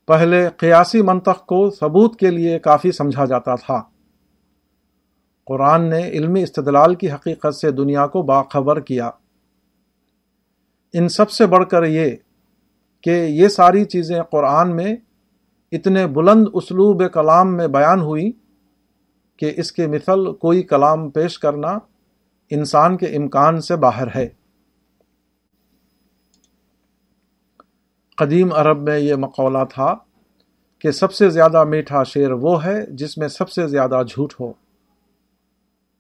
[0.07, 3.83] پہلے قیاسی منطق کو ثبوت کے لیے کافی سمجھا جاتا تھا۔
[5.47, 9.11] قرآن نے علمی استدلال کی حقیقت سے دنیا کو باخبر کیا۔
[10.93, 12.17] ان سب سے بڑھ کر یہ
[13.01, 14.97] کہ یہ ساری چیزیں قرآن میں
[15.73, 18.33] اتنے بلند اسلوب کلام میں بیان ہوئی
[19.37, 21.79] کہ اس کے مثل کوئی کلام پیش کرنا
[22.51, 24.29] انسان کے امکان سے باہر ہے۔
[28.17, 29.95] قدیم عرب میں یہ مقولہ تھا
[30.79, 34.53] کہ سب سے زیادہ میٹھا شعر وہ ہے جس میں سب سے زیادہ جھوٹ ہو۔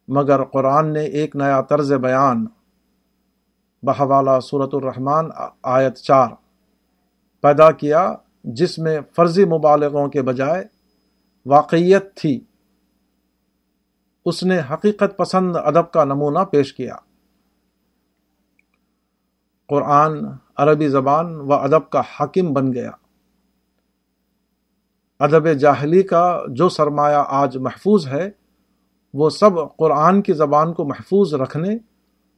[0.09, 2.47] مگر قرآن نے ایک نیا طرز بیان
[3.83, 5.31] بحوالہ صورت الرحمن،
[5.63, 6.29] آیت چار۔
[7.43, 8.15] پیدا کیا
[8.45, 10.65] جس میں فرضی مبالغوں کے بجائے
[11.47, 12.41] واقعیت تھی۔
[14.25, 16.97] اس نے حقیقت پسند ادب کا نمونہ پیش کیا۔
[19.69, 20.25] قرآن،
[20.57, 22.91] عربی زبان و ادب کا حاکم بن گیا۔
[25.19, 28.31] ادب جاہلی کا جو سرمایہ آج محفوظ ہے،
[29.15, 31.90] وہ سب قرآن کی زبان کو محفوظ رکھنے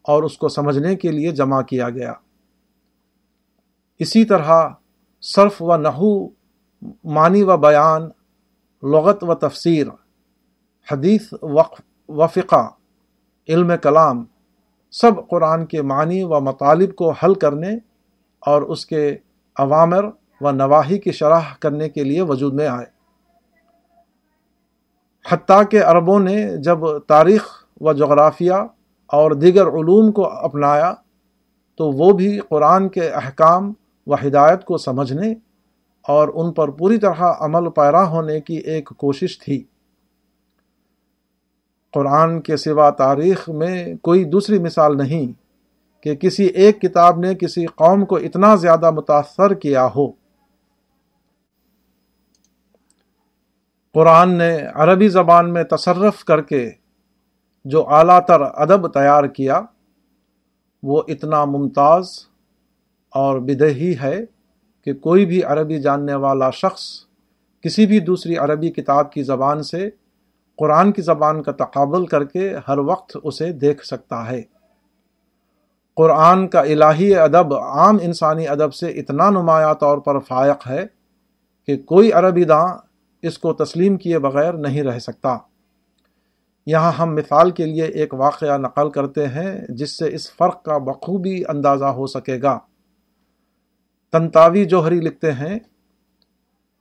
[0.02, 2.12] اور اس کو سمجھنے کے لیے جمع کیا گیا۔
[3.98, 4.68] اسی طرح
[5.20, 6.28] صرف و نحو،
[7.04, 8.02] معنی و بیان،
[8.82, 9.86] لغت و تفسیر،
[10.92, 12.70] حدیث، وقف و فقہ،
[13.48, 14.24] علم کلام،
[14.90, 17.74] سب قرآن کے معنی و مطالب کو حل کرنے
[18.40, 19.16] اور اس کے
[19.56, 20.04] عوامر
[20.40, 22.86] و نواحی کی شرح کرنے کے لیے وجود میں آئے۔
[25.28, 28.52] حتیٰ کہ عربوں نے جب تاریخ و جغرافیہ
[29.12, 30.94] اور دیگر علوم کو اپنایا
[31.76, 33.72] تو وہ بھی قرآن کے احکام
[34.06, 35.34] و ہدایت کو سمجھنے
[36.02, 39.64] اور ان پر پوری طرح عمل پیرا ہونے کی ایک کوشش تھی۔
[41.92, 45.32] قرآن کے سوا تاریخ میں کوئی دوسری مثال نہیں
[46.02, 50.12] کہ کسی ایک کتاب نے کسی قوم کو اتنا زیادہ متاثر کیا ہو۔
[53.94, 56.70] قرآن نے عربی زبان میں تصرف کر کے
[57.64, 59.60] جو اعلیٰ تر ادب تیار کیا،
[60.82, 62.10] وہ اتنا ممتاز
[63.10, 64.20] اور بدہی ہے
[64.84, 66.82] کہ کوئی بھی عربی جاننے والا شخص
[67.60, 69.90] کسی بھی دوسری عربی کتاب کی زبان سے
[70.58, 74.42] قرآن کی زبان کا تقابل کر کے ہر وقت اسے دیکھ سکتا ہے۔
[75.96, 80.86] قرآن کا الہی ادب عام انسانی ادب سے اتنا نمایاں طور پر فائق ہے
[81.66, 82.68] کہ کوئی عربی داں
[83.22, 85.38] اس کو تسلیم کیے بغیر نہیں رہ سکتا۔
[86.66, 90.78] یہاں ہم مثال کے لیے ایک واقعہ نقل کرتے ہیں جس سے اس فرق کا
[90.78, 92.58] بخوبی اندازہ ہو سکے گا۔
[94.12, 95.58] تنتاوی جوہری لکھتے ہیں،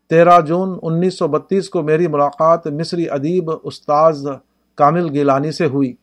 [0.09, 4.27] تیرہ جون انیس سو بتیس کو میری ملاقات مصری ادیب استاذ
[4.75, 5.93] کامل گیلانی سے ہوئی۔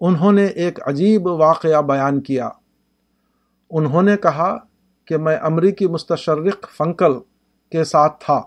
[0.00, 2.48] انہوں نے ایک عجیب واقعہ بیان کیا۔
[3.70, 4.58] انہوں نے کہا
[5.04, 7.12] کہ میں امریکی مستشرق فنکل
[7.70, 8.42] کے ساتھ تھا۔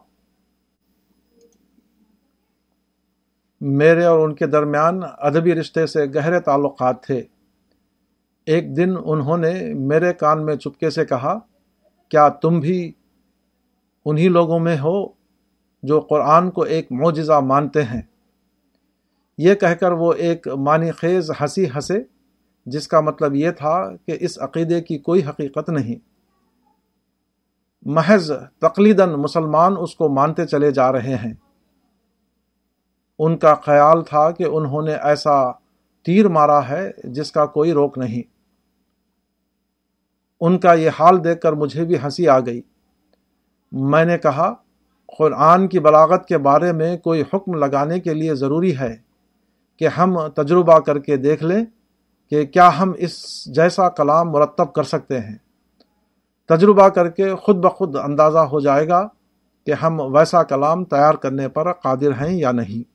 [3.68, 7.24] میرے اور ان کے درمیان ادبی رشتے سے گہرے تعلقات تھے۔
[8.46, 11.40] ایک دن انہوں نے میرے کان میں چپکے سے کہا،
[12.10, 12.92] کیا تم بھی
[14.06, 15.06] انہی لوگوں میں ہو
[15.84, 18.02] جو قرآن کو ایک معجزہ مانتے ہیں؟
[19.38, 22.04] یہ کہہ کر وہ ایک معنی خیز ہنسی ہنسے،
[22.66, 25.96] جس کا مطلب یہ تھا کہ اس عقیدے کی کوئی حقیقت نہیں۔
[27.86, 31.34] محض تقلیداً مسلمان اس کو مانتے چلے جا رہے ہیں۔
[33.20, 35.52] ان کا خیال تھا کہ انہوں نے ایسا
[36.04, 38.22] تیر مارا ہے جس کا کوئی روک نہیں۔
[40.42, 42.62] ان کا یہ حال دیکھ کر مجھے بھی ہنسی آ گئی۔
[43.72, 44.54] میں نے کہا،
[45.18, 48.98] قرآن کی بلاغت کے بارے میں کوئی حکم لگانے کے لیے ضروری ہے
[49.80, 51.66] کہ ہم تجربہ کر کے دیکھ لیں
[52.30, 55.38] کہ کیا ہم اس جیسا کلام مرتب کر سکتے ہیں۔
[56.50, 59.08] تجربہ کر کے خود بخود اندازہ ہو جائے گا
[59.66, 62.95] کہ ہم ویسا کلام تیار کرنے پر قادر ہیں یا نہیں۔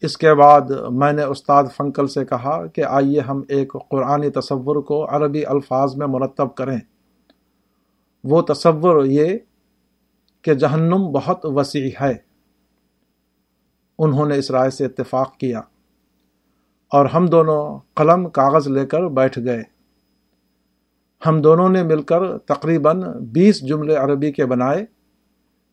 [0.00, 4.76] اس کے بعد میں نے استاد فنکل سے کہا کہ آئیے ہم ایک قرآنی تصور
[4.76, 6.78] کو عربی الفاظ میں مرتب کریں۔
[8.24, 9.38] وہ تصور یہ
[10.42, 12.12] کہ جہنم بہت وسیع ہے۔
[13.98, 15.58] انہوں نے اس رائے سے اتفاق کیا
[16.90, 19.62] اور ہم دونوں قلم، کاغذ لے کر بیٹھ گئے۔
[21.26, 24.93] ہم دونوں نے مل کر تقریباً بیس جملے عربی کے بنائے۔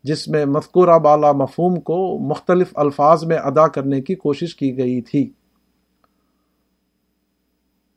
[0.04, 5.02] جس میں مذکورہ بالا مفہوم کو مختلف الفاظ میں ادا کرنے کی کوشش کی گئی
[5.02, 5.34] تھی۔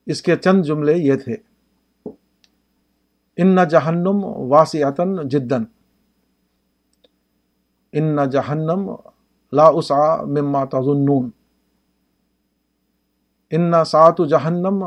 [0.07, 1.37] اس کے چند جملے یہ تھے۔
[3.37, 5.63] ان جہنم واسعتن جدن
[7.93, 8.91] ان جہنم
[9.53, 11.31] لا اسا مما تظنون۔
[13.51, 14.85] ان سات جہنم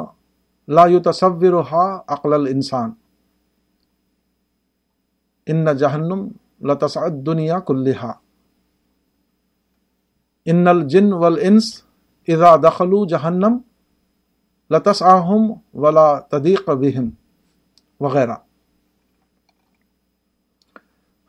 [0.68, 2.92] لا يتصورها عقل الانسان۔
[5.48, 6.28] ان جہنم
[6.62, 8.12] لتسع الدنيا كلها۔
[10.46, 11.84] ان الجن والانس
[12.28, 13.58] اذا دخلوا جہنم
[14.70, 17.10] لتسعهم ولا تضيق بهم
[18.00, 18.36] وغیرہ۔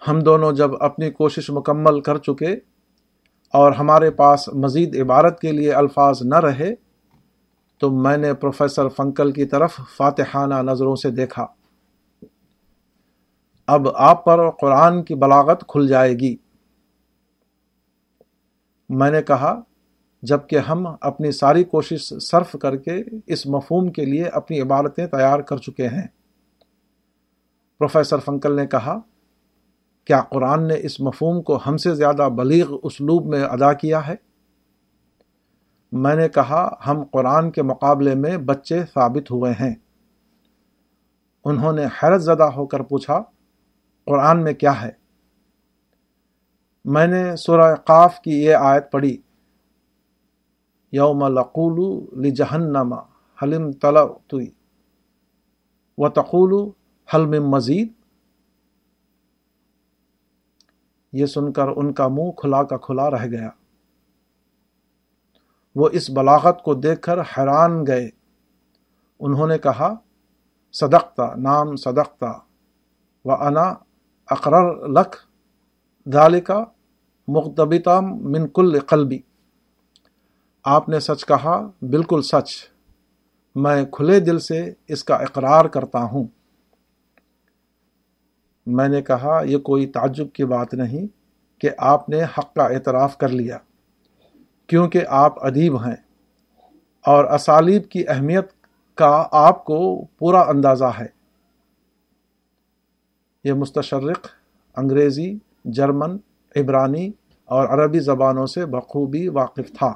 [0.09, 2.53] ہم دونوں جب اپنی کوشش مکمل کر چکے
[3.53, 6.75] اور ہمارے پاس مزید عبارت کے لیے الفاظ نہ رہے،
[7.79, 11.47] تو میں نے پروفیسر فنکل کی طرف فاتحانہ نظروں سے دیکھا۔
[13.69, 16.37] اب آپ پر قرآن کی بلاغت کھل جائے گی۔
[18.89, 19.61] میں نے کہا،
[20.23, 25.39] جبکہ ہم اپنی ساری کوشش صرف کر کے اس مفہوم کے لیے اپنی عبارتیں تیار
[25.39, 26.07] کر چکے ہیں۔
[27.79, 28.99] پروفیسر فنکل نے کہا،
[30.05, 34.15] کیا قرآن نے اس مفہوم کو ہم سے زیادہ بلیغ اسلوب میں ادا کیا ہے؟
[35.93, 39.75] میں نے کہا، ہم قرآن کے مقابلے میں بچے ثابت ہوئے ہیں۔
[41.45, 43.23] انہوں نے حیرت زدہ ہو کر پوچھا
[44.09, 44.91] قرآن میں کیا ہے؟
[46.85, 49.23] میں نے سورہ قاف کی یہ آیت پڑھی،
[50.93, 52.95] یوم لقول لجہنم
[53.43, 54.47] حلم تلوی
[55.99, 56.71] و تقول
[57.15, 57.93] حلم مزید؟
[61.13, 63.51] یہ سن کر ان کا منہ کھلا کا کھلا رہ گیا۔
[65.75, 68.11] وہ اس بلاغت کو دیکھ کر حیران گئے۔
[69.21, 69.95] انہوں نے کہا،
[70.73, 72.33] صدقتا، نام صدقتا
[73.25, 73.75] و انا
[74.31, 75.17] اقرر لکھ
[76.09, 76.65] دالکا
[77.29, 79.19] مقتبتا من کل قلبی۔
[80.65, 82.51] آپ نے سچ کہا، بالکل سچ۔
[83.55, 86.25] میں کھلے دل سے اس کا اقرار کرتا ہوں۔
[88.67, 91.07] میں نے کہا، یہ کوئی تعجب کی بات نہیں
[91.61, 93.59] کہ آپ نے حق کا اعتراف کر لیا،
[94.67, 95.97] کیونکہ آپ ادیب ہیں۔
[97.07, 98.47] اور اسالیب کی اہمیت
[98.95, 101.18] کا آپ کو پورا اندازہ ہے۔
[103.49, 104.27] یہ مستشرق،
[104.77, 106.17] انگریزی، جرمن،
[106.57, 107.11] عبرانی
[107.45, 109.93] اور عربی زبانوں سے بخوبی واقف تھا۔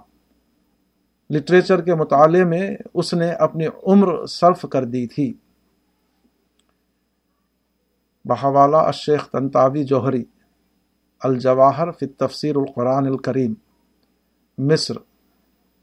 [1.31, 5.35] لٹریچر کے مطالعے میں اس نے اپنی عمر صرف کر دی تھی۔
[8.25, 10.25] بحوالہ الشیخ تنتاوی جوہری،
[11.21, 13.55] الجواہر فی تفسیر القرآن الکریم،
[14.59, 14.95] مصر،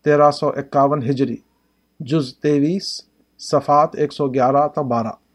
[0.04, 1.38] تیرہ سو اکاون ہجری،
[2.00, 3.02] جز تیویس
[3.38, 5.29] صفات ایک سو گیارہ تا بارہ۔